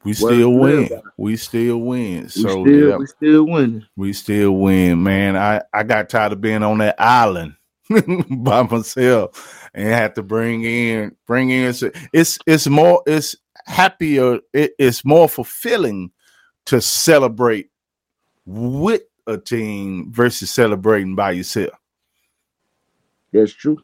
[0.04, 0.88] We still win.
[1.16, 2.22] We still win.
[2.22, 3.86] We So still yeah, we still winning.
[3.96, 5.36] we still win, man.
[5.36, 7.56] I, I got tired of being on that island
[8.30, 11.74] by myself and had to bring in bring in
[12.12, 13.34] it's it's more it's
[13.66, 16.10] happier it, it's more fulfilling
[16.66, 17.70] to celebrate
[18.44, 21.72] with a team versus celebrating by yourself.
[23.32, 23.82] That's true.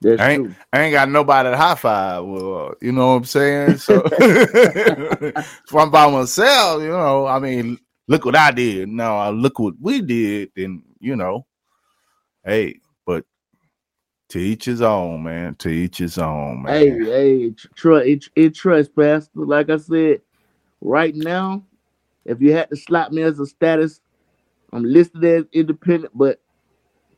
[0.00, 0.54] That's I ain't.
[0.72, 2.24] I ain't got nobody to high five.
[2.24, 3.78] Well, you know what I'm saying?
[3.78, 8.88] So if I'm by myself, you know, I mean, look what I did.
[8.88, 11.46] Now I look what we did, and you know,
[12.44, 13.24] hey, but
[14.30, 15.54] to each his own, man.
[15.56, 16.74] To each his own, man.
[16.74, 19.30] Hey, hey, trust it, it trust, Pastor.
[19.34, 20.20] Like I said,
[20.80, 21.62] right now,
[22.24, 24.00] if you had to slap me as a status,
[24.72, 26.40] I'm listed as independent, but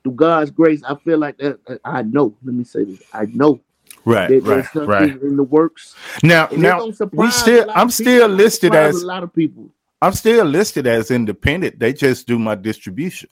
[0.08, 1.80] through God's grace, I feel like that.
[1.84, 2.34] I know.
[2.42, 3.02] Let me say this.
[3.12, 3.60] I know
[4.04, 5.22] right, that right, right.
[5.22, 5.94] in the works.
[6.22, 9.70] Now, And now we still, I'm still listed as, a lot of people.
[10.00, 11.78] I'm still listed as independent.
[11.78, 13.28] They just do my distribution.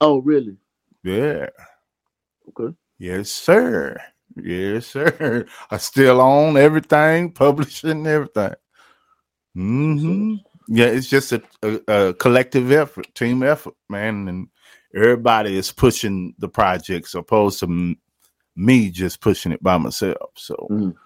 [0.00, 0.56] Oh, really?
[1.02, 1.48] Yeah.
[2.48, 2.74] Okay.
[2.98, 4.00] Yes, sir.
[4.36, 5.46] Yes, sir.
[5.70, 8.54] I still own everything, publishing everything.
[9.56, 10.34] Mm-hmm.
[10.68, 14.48] Yeah, it's just a, a, a collective effort, team effort, man, and
[14.96, 17.98] everybody is pushing the projects opposed to m-
[18.56, 20.32] me just pushing it by myself.
[20.36, 20.96] So, Mhm.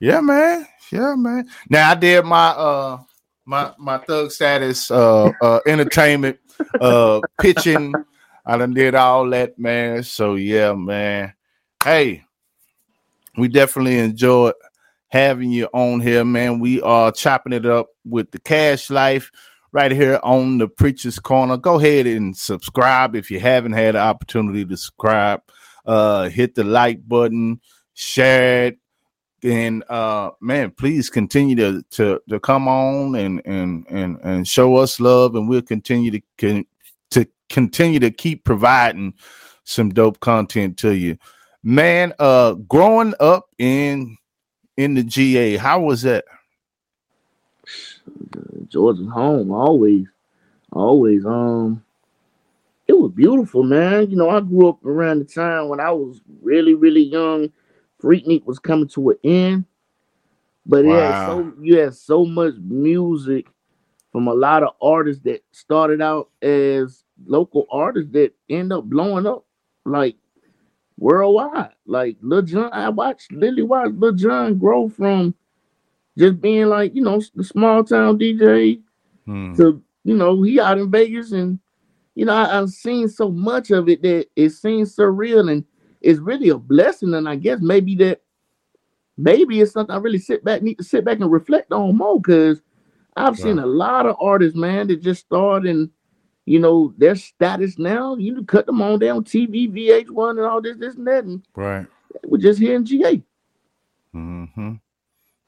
[0.00, 1.48] yeah, man, yeah, man.
[1.70, 3.00] Now I did my uh
[3.46, 6.38] my my thug status uh uh entertainment
[6.80, 8.02] uh pitching.
[8.46, 10.02] I done did all that, man.
[10.04, 11.34] So yeah, man.
[11.84, 12.24] Hey,
[13.38, 14.54] we definitely enjoyed
[15.08, 16.60] having you on here, man.
[16.60, 19.30] We are chopping it up with the cash life
[19.72, 21.56] right here on the preacher's corner.
[21.56, 25.42] Go ahead and subscribe if you haven't had the opportunity to subscribe.
[25.84, 27.60] Uh hit the like button,
[27.94, 28.78] share it,
[29.42, 34.76] and uh man, please continue to to, to come on and and and and show
[34.76, 36.66] us love, and we'll continue to con-
[37.10, 39.12] to continue to keep providing
[39.64, 41.16] some dope content to you.
[41.64, 44.16] Man, uh growing up in
[44.76, 46.24] in the GA, how was that?
[48.68, 50.06] Georgia's home always,
[50.72, 51.24] always.
[51.24, 51.84] Um,
[52.86, 54.10] it was beautiful, man.
[54.10, 57.50] You know, I grew up around the time when I was really, really young.
[58.02, 59.64] Freaknik was coming to an end,
[60.66, 63.46] but it had so you had so much music
[64.10, 69.26] from a lot of artists that started out as local artists that end up blowing
[69.26, 69.44] up
[69.84, 70.16] like
[70.98, 71.70] worldwide.
[71.86, 75.34] Like Lil Jon, I watched literally watched Lil Jon grow from
[76.18, 78.80] just being like, you know, the small town DJ
[79.24, 79.54] hmm.
[79.54, 81.58] to, you know, he out in Vegas and
[82.14, 85.64] you know, I, have seen so much of it that it seems surreal and
[86.00, 87.14] it's really a blessing.
[87.14, 88.20] And I guess maybe that
[89.16, 92.20] maybe it's something I really sit back, need to sit back and reflect on more
[92.20, 92.60] because
[93.16, 95.90] I've seen a lot of artists, man, that just start and
[96.44, 98.16] you know their status now.
[98.16, 101.86] You cut them on down TV, VH1, and all this, this, and that, and right.
[102.24, 103.22] We're just here in GA.
[104.14, 104.74] Mm-hmm.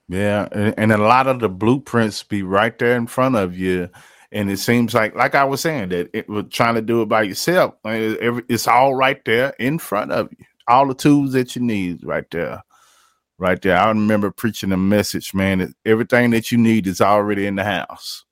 [0.08, 3.88] Yeah, and, a lot of the blueprints be right there in front of you.
[4.32, 7.06] And it seems like, like I was saying, that it was trying to do it
[7.06, 7.74] by yourself.
[7.84, 10.44] It's all right there in front of you.
[10.66, 12.62] All the tools that you need right there
[13.38, 13.76] right there.
[13.78, 15.58] I remember preaching a message, man.
[15.58, 18.24] That everything that you need is already in the house.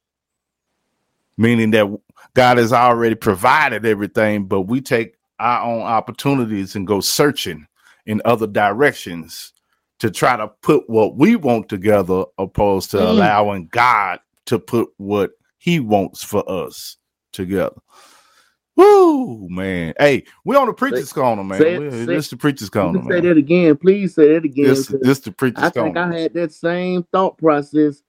[1.37, 1.87] Meaning that
[2.35, 7.67] God has already provided everything, but we take our own opportunities and go searching
[8.07, 9.53] in other directions
[10.03, 13.09] to try to put what we want together opposed to mm.
[13.09, 16.97] allowing God to put what he wants for us
[17.31, 17.77] together.
[18.75, 19.95] Woo, man.
[20.01, 21.61] Hey, we on the preacher's corner, man.
[21.61, 23.13] Say, say, this the preacher's corner, man.
[23.13, 23.77] Say that again.
[23.77, 24.65] Please say that again.
[24.65, 25.91] This, this the preacher's I corner.
[25.91, 28.03] I think I had that same thought process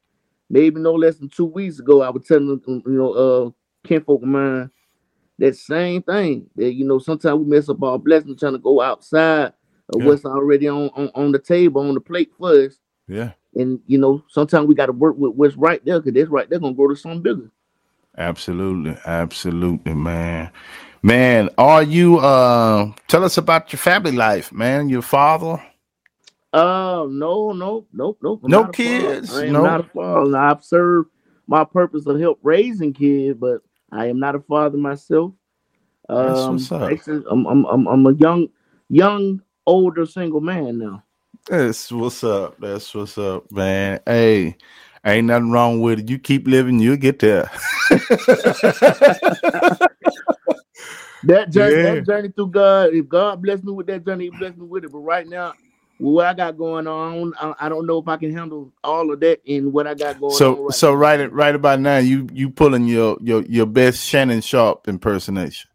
[0.49, 2.01] maybe no less than two weeks ago.
[2.01, 3.51] I was telling you know, uh
[3.87, 4.71] kinfolk of mine
[5.37, 6.49] that same thing.
[6.55, 9.53] That you know, sometimes we mess up our blessings trying to go outside
[9.89, 10.07] of yeah.
[10.07, 12.75] what's already on, on on the table, on the plate for us.
[13.07, 13.31] Yeah.
[13.55, 16.49] And you know, sometimes we got to work with what's right there because that's right
[16.49, 17.51] there gonna grow to something bigger.
[18.17, 20.51] Absolutely, absolutely, man.
[21.01, 24.89] Man, are you uh tell us about your family life, man?
[24.89, 25.61] Your father?
[26.53, 28.41] Uh no, no, nope, nope.
[28.43, 29.35] I'm no kids.
[29.35, 29.63] I am nope.
[29.63, 30.37] not a father.
[30.37, 31.09] I've served
[31.47, 35.33] my purpose of help raising kids, but I am not a father myself.
[36.09, 37.23] Um, That's what's up.
[37.29, 38.47] I'm, I'm, I'm, I'm a young,
[38.89, 41.03] young, older single man now.
[41.47, 42.59] That's what's up.
[42.59, 43.99] That's what's up, man.
[44.05, 44.57] Hey,
[45.05, 46.09] Ain't nothing wrong with it.
[46.09, 47.51] You keep living, you'll get there.
[51.23, 51.95] that journey, yeah.
[51.95, 52.93] that journey through God.
[52.93, 54.93] If God bless me with that journey, He bless me with it.
[54.93, 55.55] But right now,
[55.97, 59.41] what I got going on, I, don't know if I can handle all of that
[59.43, 60.63] in what I got going so, on.
[60.67, 60.95] Right so now.
[60.95, 65.69] right, right about now, you you pulling your your your best Shannon Sharpe impersonation.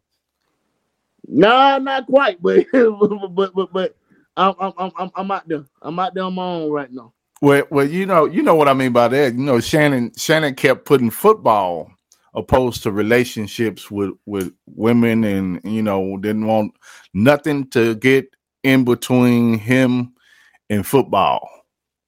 [1.27, 3.95] No, nah, not quite, but but but but
[4.37, 5.65] I'm I'm I'm I'm out there.
[5.81, 7.13] I'm out there on my own right now.
[7.41, 9.33] Well, well, you know, you know what I mean by that.
[9.33, 11.91] You know, Shannon Shannon kept putting football
[12.33, 16.73] opposed to relationships with with women, and you know, didn't want
[17.13, 20.13] nothing to get in between him
[20.69, 21.47] and football.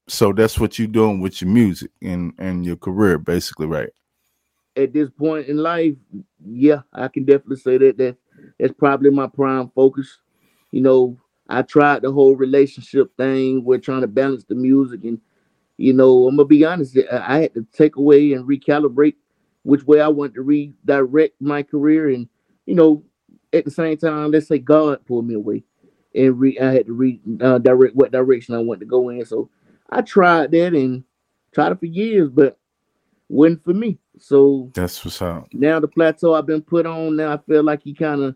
[0.08, 3.90] So that's what you're doing with your music and and your career, basically, right?
[4.76, 5.96] At this point in life,
[6.46, 8.18] yeah, I can definitely say that that
[8.62, 10.20] that's probably my prime focus.
[10.72, 11.18] You know,
[11.50, 13.66] I tried the whole relationship thing.
[13.66, 15.20] We're trying to balance the music, and
[15.78, 16.98] you know, I'm gonna be honest.
[17.12, 19.16] I had to take away and recalibrate
[19.64, 22.30] which way I want to redirect my career, and
[22.68, 23.04] you know,
[23.52, 25.64] at the same time, let's say God pulled me away,
[26.14, 29.26] and re- I had to redirect uh, what direction I want to go in.
[29.26, 29.50] So
[29.90, 31.04] I tried that and
[31.52, 32.60] tried it for years, but
[33.28, 33.98] wasn't for me.
[34.20, 35.48] So that's what's up.
[35.52, 37.16] Now the plateau I've been put on.
[37.16, 38.36] Now I feel like he kind of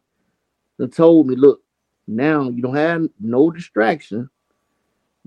[0.92, 1.62] told me, look,
[2.08, 4.30] now you don't have no distraction.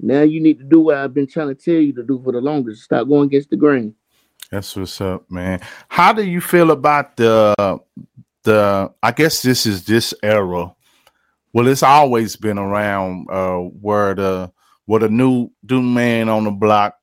[0.01, 2.33] Now you need to do what I've been trying to tell you to do for
[2.33, 2.85] the longest.
[2.85, 3.95] Stop going against the grain.
[4.51, 5.61] That's what's up, man.
[5.89, 7.81] How do you feel about the
[8.45, 8.93] the?
[9.03, 10.75] I guess this is this era.
[11.53, 14.53] Well, it's always been around uh, where the
[14.87, 16.97] where the new new man on the block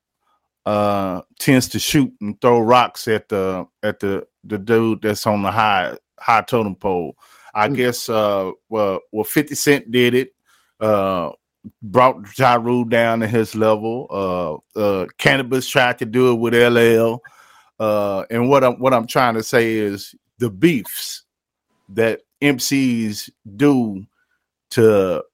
[0.64, 5.42] uh, tends to shoot and throw rocks at the at the the dude that's on
[5.42, 7.16] the high high totem pole.
[7.56, 7.76] I mm.
[7.76, 10.34] guess uh well well 50 Cent did it.
[10.78, 11.30] Uh
[11.82, 14.06] brought Ja Rule down to his level.
[14.10, 17.22] Uh uh Canibus tried to do it with LL.
[17.80, 21.24] Uh and what I'm what I'm trying to say is the beefs
[21.88, 24.04] that MCs do
[24.70, 25.24] to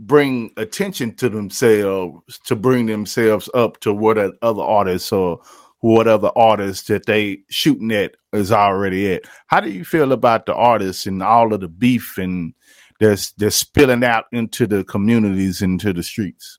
[0.00, 5.40] bring attention to themselves, to bring themselves up to what other artists or
[5.80, 9.24] whatever artist that they shooting at is already at.
[9.46, 12.54] How do you feel about the artists and all of the beef and
[12.98, 16.58] that's that's spilling out into the communities, into the streets?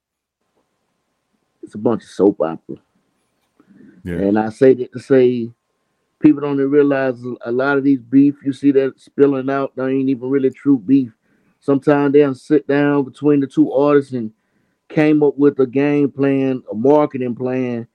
[1.64, 2.78] It's a bunch of soap opera.
[4.04, 4.16] Yeah.
[4.16, 5.52] And I say that to say
[6.20, 10.10] people don't realize a lot of these beef you see that spilling out, they ain't
[10.10, 11.12] even really true beef.
[11.60, 14.32] Sometimes they'll sit down between the two artists and
[14.90, 17.88] came up with a game plan, a marketing plan,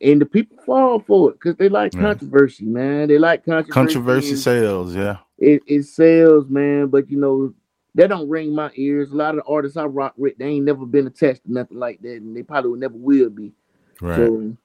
[0.00, 2.00] and the people fall for it because they like yeah.
[2.00, 3.08] controversy, man.
[3.08, 3.72] They like controversy.
[3.72, 5.18] Controversy sales, yeah.
[5.38, 6.88] It, it sells, man.
[6.88, 7.54] But you know,
[7.94, 9.10] that don't ring my ears.
[9.10, 11.78] A lot of the artists I rock with, they ain't never been attached to nothing
[11.78, 13.52] like that, and they probably never will be.
[14.00, 14.16] Right.
[14.16, 14.56] So,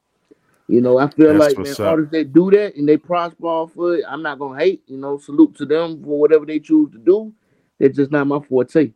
[0.68, 3.78] you know, I feel That's like man, artists that do that and they prosper off
[3.78, 4.84] of it, I'm not gonna hate.
[4.88, 7.34] You know, salute to them for whatever they choose to do.
[7.80, 8.92] That's just not my forte.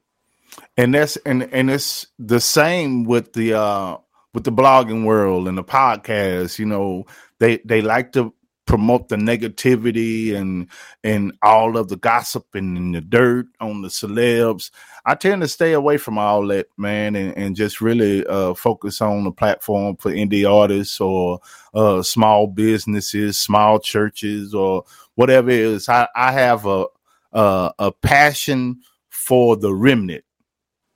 [0.78, 3.98] And that's and and it's the same with the uh
[4.34, 7.06] with the blogging world and the podcast, you know,
[7.40, 8.34] they they like to
[8.70, 10.68] promote the negativity and
[11.04, 14.70] and all of the gossip and, and, the dirt on the celebs.
[15.08, 19.02] I tend to stay away from all that, man, and, and just really uh, focus
[19.02, 21.40] on the platform for indie artists or
[21.74, 24.84] uh, small businesses, small churches, or
[25.16, 25.90] whatever it is.
[25.90, 26.86] I, I have a,
[27.34, 30.24] a a passion for the remnant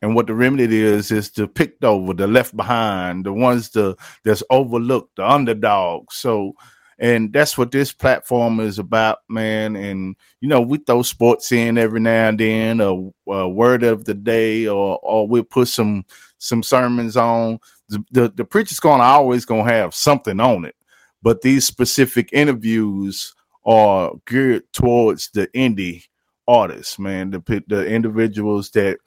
[0.03, 3.95] and what the remedy is is the picked over, the left behind, the ones the
[4.25, 6.11] that's overlooked, the underdog.
[6.11, 6.55] So,
[6.99, 9.77] and that's what this platform is about, man.
[9.77, 14.03] And you know, we throw sports in every now and then, a, a word of
[14.03, 16.03] the day, or or we'll put some
[16.37, 17.59] some sermons on.
[17.87, 20.75] The the, the preacher's gonna always gonna have something on it,
[21.21, 23.33] but these specific interviews
[23.65, 26.03] are geared towards the indie
[26.45, 27.31] artists, man.
[27.31, 28.97] The the individuals that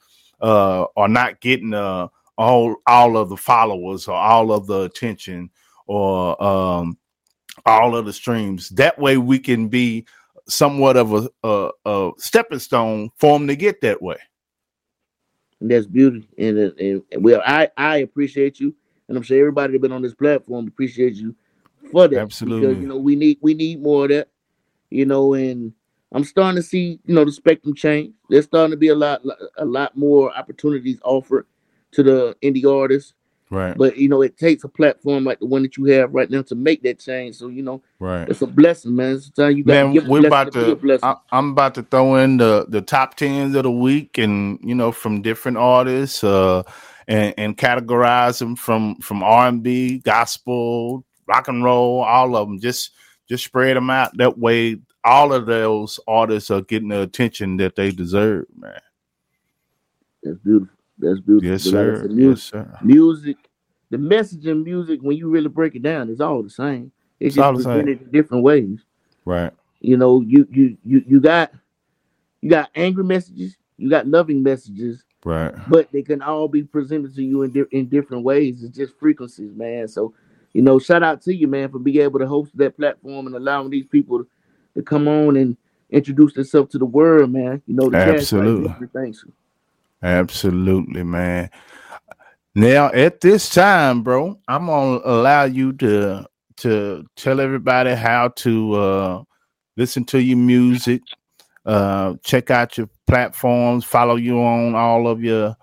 [0.41, 2.07] uh, are not getting uh,
[2.37, 5.49] all all of the followers or all of the attention
[5.87, 6.97] or um,
[7.65, 8.69] all of the streams.
[8.69, 10.05] That way, we can be
[10.47, 14.17] somewhat of a, a, a stepping stone for them to get that way.
[15.59, 18.75] And that's beauty, and, and, and well, I I appreciate you,
[19.07, 21.35] and I'm sure everybody that been on this platform appreciate you
[21.91, 22.19] for that.
[22.19, 24.29] Absolutely, because you know we need we need more of that,
[24.91, 25.73] you know, and
[26.13, 28.13] I'm starting to see, you know, the spectrum change.
[28.29, 29.21] There's starting to be a lot,
[29.57, 31.45] a lot more opportunities offered
[31.91, 33.13] to the indie artists.
[33.49, 33.77] Right.
[33.77, 36.41] But you know, it takes a platform like the one that you have right now
[36.43, 37.37] to make that change.
[37.37, 39.21] So you know, right, it's a blessing, man.
[39.21, 40.99] Sometimes you got man, we're about to.
[41.01, 44.75] I, I'm about to throw in the the top tens of the week, and you
[44.75, 46.63] know, from different artists, uh,
[47.07, 52.49] and and categorize them from from R and B, gospel, rock and roll, all of
[52.49, 52.59] them.
[52.59, 52.91] Just
[53.29, 54.77] just spread them out that way
[55.07, 58.79] all of those artists are getting the attention that they deserve, man.
[60.21, 60.75] That's beautiful.
[60.99, 61.49] That's beautiful.
[61.49, 62.01] Yes, sir.
[62.01, 62.79] Like music, yes, sir.
[62.83, 63.37] Music,
[63.89, 66.91] the message in music, when you really break it down, is all the same.
[67.19, 68.79] It's, it's just presented in different ways.
[69.23, 69.53] Right.
[69.79, 71.53] You know, you you you you got
[72.41, 75.03] you got angry messages, you got loving messages.
[75.23, 75.53] Right.
[75.69, 78.63] But they can all be presented to you in di- in different ways.
[78.63, 79.87] It's just frequencies, man.
[79.87, 80.13] So,
[80.53, 83.35] you know, shout out to you, man, for being able to host that platform and
[83.35, 84.25] allowing these people
[84.77, 85.57] to come on and
[85.89, 87.61] introduce themselves to the world, man.
[87.65, 88.87] You know, the absolutely.
[88.93, 89.25] Thanks.
[90.03, 91.49] Absolutely, man.
[92.55, 96.25] Now at this time, bro, I'm gonna allow you to
[96.57, 99.23] to tell everybody how to uh,
[99.75, 101.01] listen to your music,
[101.65, 105.55] uh, check out your platforms, follow you on all of your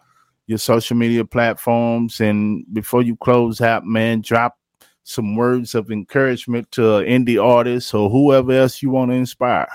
[0.47, 4.57] your social media platforms, and before you close out, man, drop
[5.05, 9.69] some words of encouragement to indie artists or whoever else you want to inspire.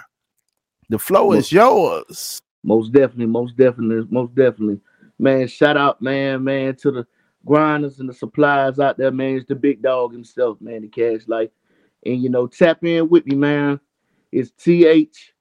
[0.90, 2.42] The flow is yours.
[2.64, 4.82] Most definitely, most definitely, most definitely.
[5.20, 7.08] Man, shout out, man, man, to the
[7.46, 9.38] grinders and the suppliers out there, man.
[9.38, 11.52] It's the big dog himself, man, the cash life.
[12.06, 13.80] And you know, tap in with me, man.
[14.32, 15.34] It's T H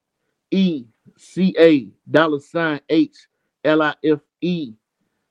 [0.51, 0.85] E
[1.17, 3.15] C A dollar sign H
[3.63, 4.73] L I F E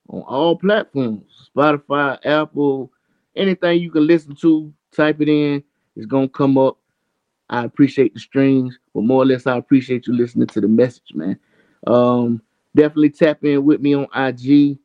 [0.09, 2.93] on all platforms Spotify, Apple,
[3.39, 5.62] anything you can listen to, type it in,
[5.97, 6.78] it's gonna come up.
[7.51, 11.14] I appreciate the streams, but more or less, I appreciate you listening to the message,
[11.14, 11.39] man.
[11.86, 12.43] Um,
[12.76, 14.78] definitely tap in with me on IG.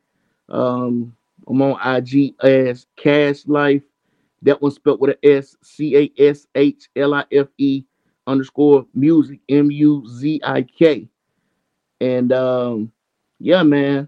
[0.50, 1.16] Um,
[1.48, 3.84] I'm on IG as Cash Life.
[4.42, 7.84] That one's spelled with a S C A S H L I F E
[8.28, 11.08] underscore music M U Z I K.
[12.02, 12.92] And um,
[13.40, 14.08] yeah, man,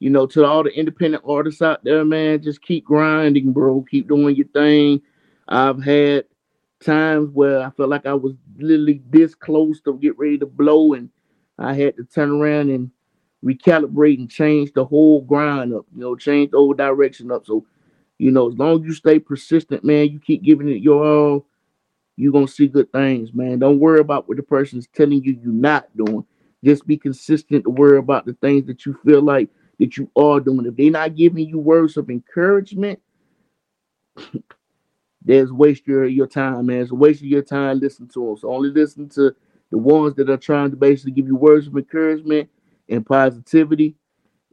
[0.00, 3.84] you know, to all the independent artists out there, man, just keep grinding, bro.
[3.88, 5.02] Keep doing your thing.
[5.46, 6.24] I've had
[6.82, 10.94] times where I felt like I was literally this close to get ready to blow,
[10.94, 11.10] and
[11.58, 12.90] I had to turn around and
[13.44, 17.44] recalibrate and change the whole grind up, you know, change the whole direction up.
[17.46, 17.66] So,
[18.18, 21.46] you know, as long as you stay persistent, man, you keep giving it your all,
[22.16, 23.58] you're gonna see good things, man.
[23.58, 26.24] Don't worry about what the person's telling you you're not doing.
[26.64, 29.48] Just be consistent to worry about the things that you feel like
[29.80, 30.66] that you are doing.
[30.66, 33.00] If they're not giving you words of encouragement,
[35.22, 36.82] there's waste your, your time, man.
[36.82, 38.36] It's a waste of your time listening to them.
[38.36, 39.34] So only listen to
[39.70, 42.48] the ones that are trying to basically give you words of encouragement
[42.88, 43.96] and positivity.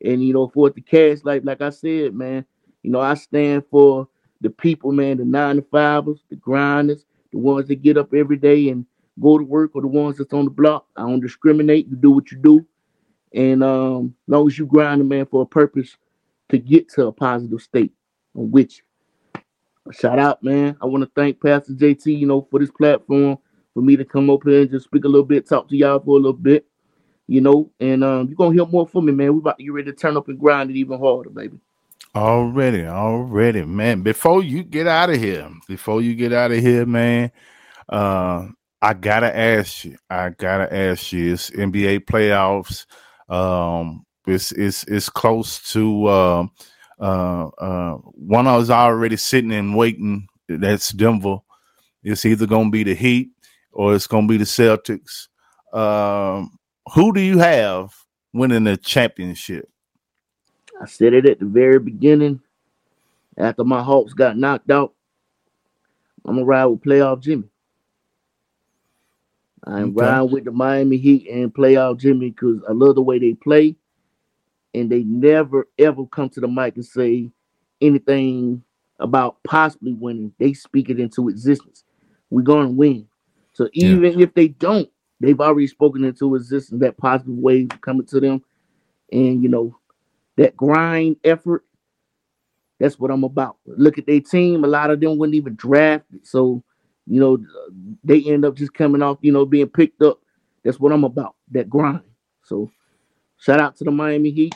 [0.03, 2.45] And you know, for the cash, like like I said, man,
[2.83, 4.07] you know, I stand for
[4.41, 8.37] the people, man, the nine to fivers, the grinders, the ones that get up every
[8.37, 8.85] day and
[9.19, 10.85] go to work, or the ones that's on the block.
[10.95, 11.87] I don't discriminate.
[11.87, 12.65] You do what you do,
[13.33, 15.97] and um, as long as you grind, a man, for a purpose
[16.49, 17.91] to get to a positive state,
[18.37, 19.43] with you.
[19.91, 20.77] Shout out, man.
[20.81, 23.37] I want to thank Pastor JT, you know, for this platform
[23.73, 25.99] for me to come up here and just speak a little bit, talk to y'all
[25.99, 26.65] for a little bit,
[27.27, 29.33] you know, and um, you're gonna hear more from me, man.
[29.33, 31.59] We about to get ready to turn up and grind it even harder, baby.
[32.15, 34.01] Already, already, man.
[34.01, 37.31] Before you get out of here, before you get out of here, man,
[37.87, 38.47] uh,
[38.81, 39.97] I gotta ask you.
[40.09, 41.33] I gotta ask you.
[41.33, 42.85] It's NBA playoffs.
[43.29, 46.47] Um, it's it's it's close to uh,
[46.99, 50.27] uh, uh, one I was already sitting and waiting.
[50.49, 51.37] That's Denver.
[52.03, 53.29] It's either gonna be the Heat
[53.71, 55.27] or it's gonna be the Celtics.
[55.73, 56.57] Um,
[56.93, 57.93] who do you have
[58.33, 59.69] winning the championship?
[60.81, 62.41] I said it at the very beginning.
[63.37, 64.93] After my Hawks got knocked out,
[66.25, 67.49] I'm gonna ride with playoff Jimmy.
[69.67, 70.05] I'm okay.
[70.05, 73.75] riding with the Miami Heat and playoff Jimmy because I love the way they play,
[74.73, 77.29] and they never ever come to the mic and say
[77.81, 78.63] anything
[78.99, 80.33] about possibly winning.
[80.39, 81.83] They speak it into existence.
[82.29, 83.07] We're gonna win.
[83.53, 84.23] So even yeah.
[84.23, 84.89] if they don't,
[85.19, 88.43] they've already spoken into existence that positive wave coming to them,
[89.11, 89.77] and you know
[90.37, 91.65] that grind effort.
[92.79, 93.57] That's what I'm about.
[93.65, 94.63] Look at their team.
[94.63, 96.05] A lot of them wouldn't even draft.
[96.21, 96.63] So,
[97.07, 97.37] you know,
[98.03, 100.19] they end up just coming off, you know, being picked up.
[100.63, 101.35] That's what I'm about.
[101.51, 102.01] That grind.
[102.43, 102.69] So,
[103.37, 104.55] shout out to the Miami Heat.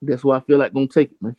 [0.00, 1.36] That's why I feel like gonna take it, man.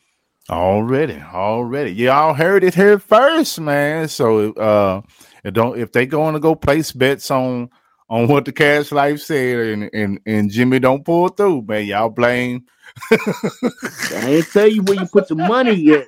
[0.49, 1.91] Already, already.
[1.93, 4.07] Y'all heard it here first, man.
[4.07, 5.01] So uh
[5.43, 7.69] it don't if they going to go place bets on
[8.09, 11.85] on what the cash life said and and, and Jimmy don't pull through, man.
[11.85, 12.65] Y'all blame
[13.11, 16.07] I ain't tell you where you put your money yet.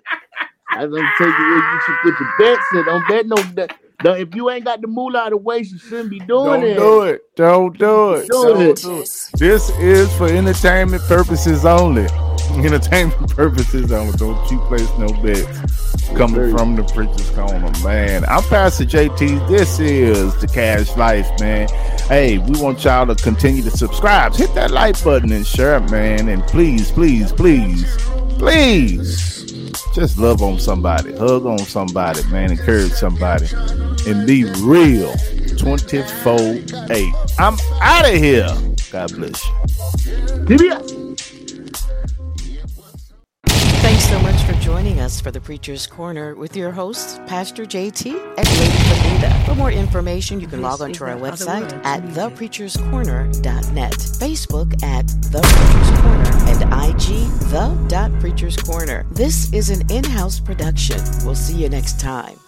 [0.71, 2.85] I don't tell you where you should put your bets in.
[2.85, 3.77] Don't bet no bet.
[3.99, 6.75] Don't, if you ain't got the moolah to waste, you shouldn't be doing don't it.
[6.75, 7.35] Do it.
[7.35, 8.27] Don't do it.
[8.27, 8.75] Don't do it.
[8.77, 9.29] Do it.
[9.37, 12.07] This is for entertainment purposes only.
[12.55, 14.15] Entertainment purposes only.
[14.17, 18.23] Don't you place no bets coming from the preacher's corner, man.
[18.25, 19.47] I'm Pastor JT.
[19.47, 21.67] This is the Cash Life, man.
[22.07, 24.35] Hey, we want y'all to continue to subscribe.
[24.35, 26.29] Hit that like button and share it, man.
[26.29, 27.97] And please, please, please,
[28.37, 29.44] please
[29.95, 33.47] just love on somebody, hug on somebody, man, encourage somebody,
[34.05, 35.13] and be real
[35.57, 36.37] 24
[36.91, 37.13] 8.
[37.39, 38.49] I'm out of here.
[38.91, 40.94] God bless you.
[44.65, 49.45] Joining us for the Preacher's Corner with your host, Pastor JT and Lady Fernanda.
[49.45, 55.41] For more information, you can log on to our website at thepreacherscorner.net, Facebook at The
[55.43, 59.05] Preacher's Corner, and IG The Preacher's Corner.
[59.11, 60.99] This is an in house production.
[61.23, 62.39] We'll see you next time.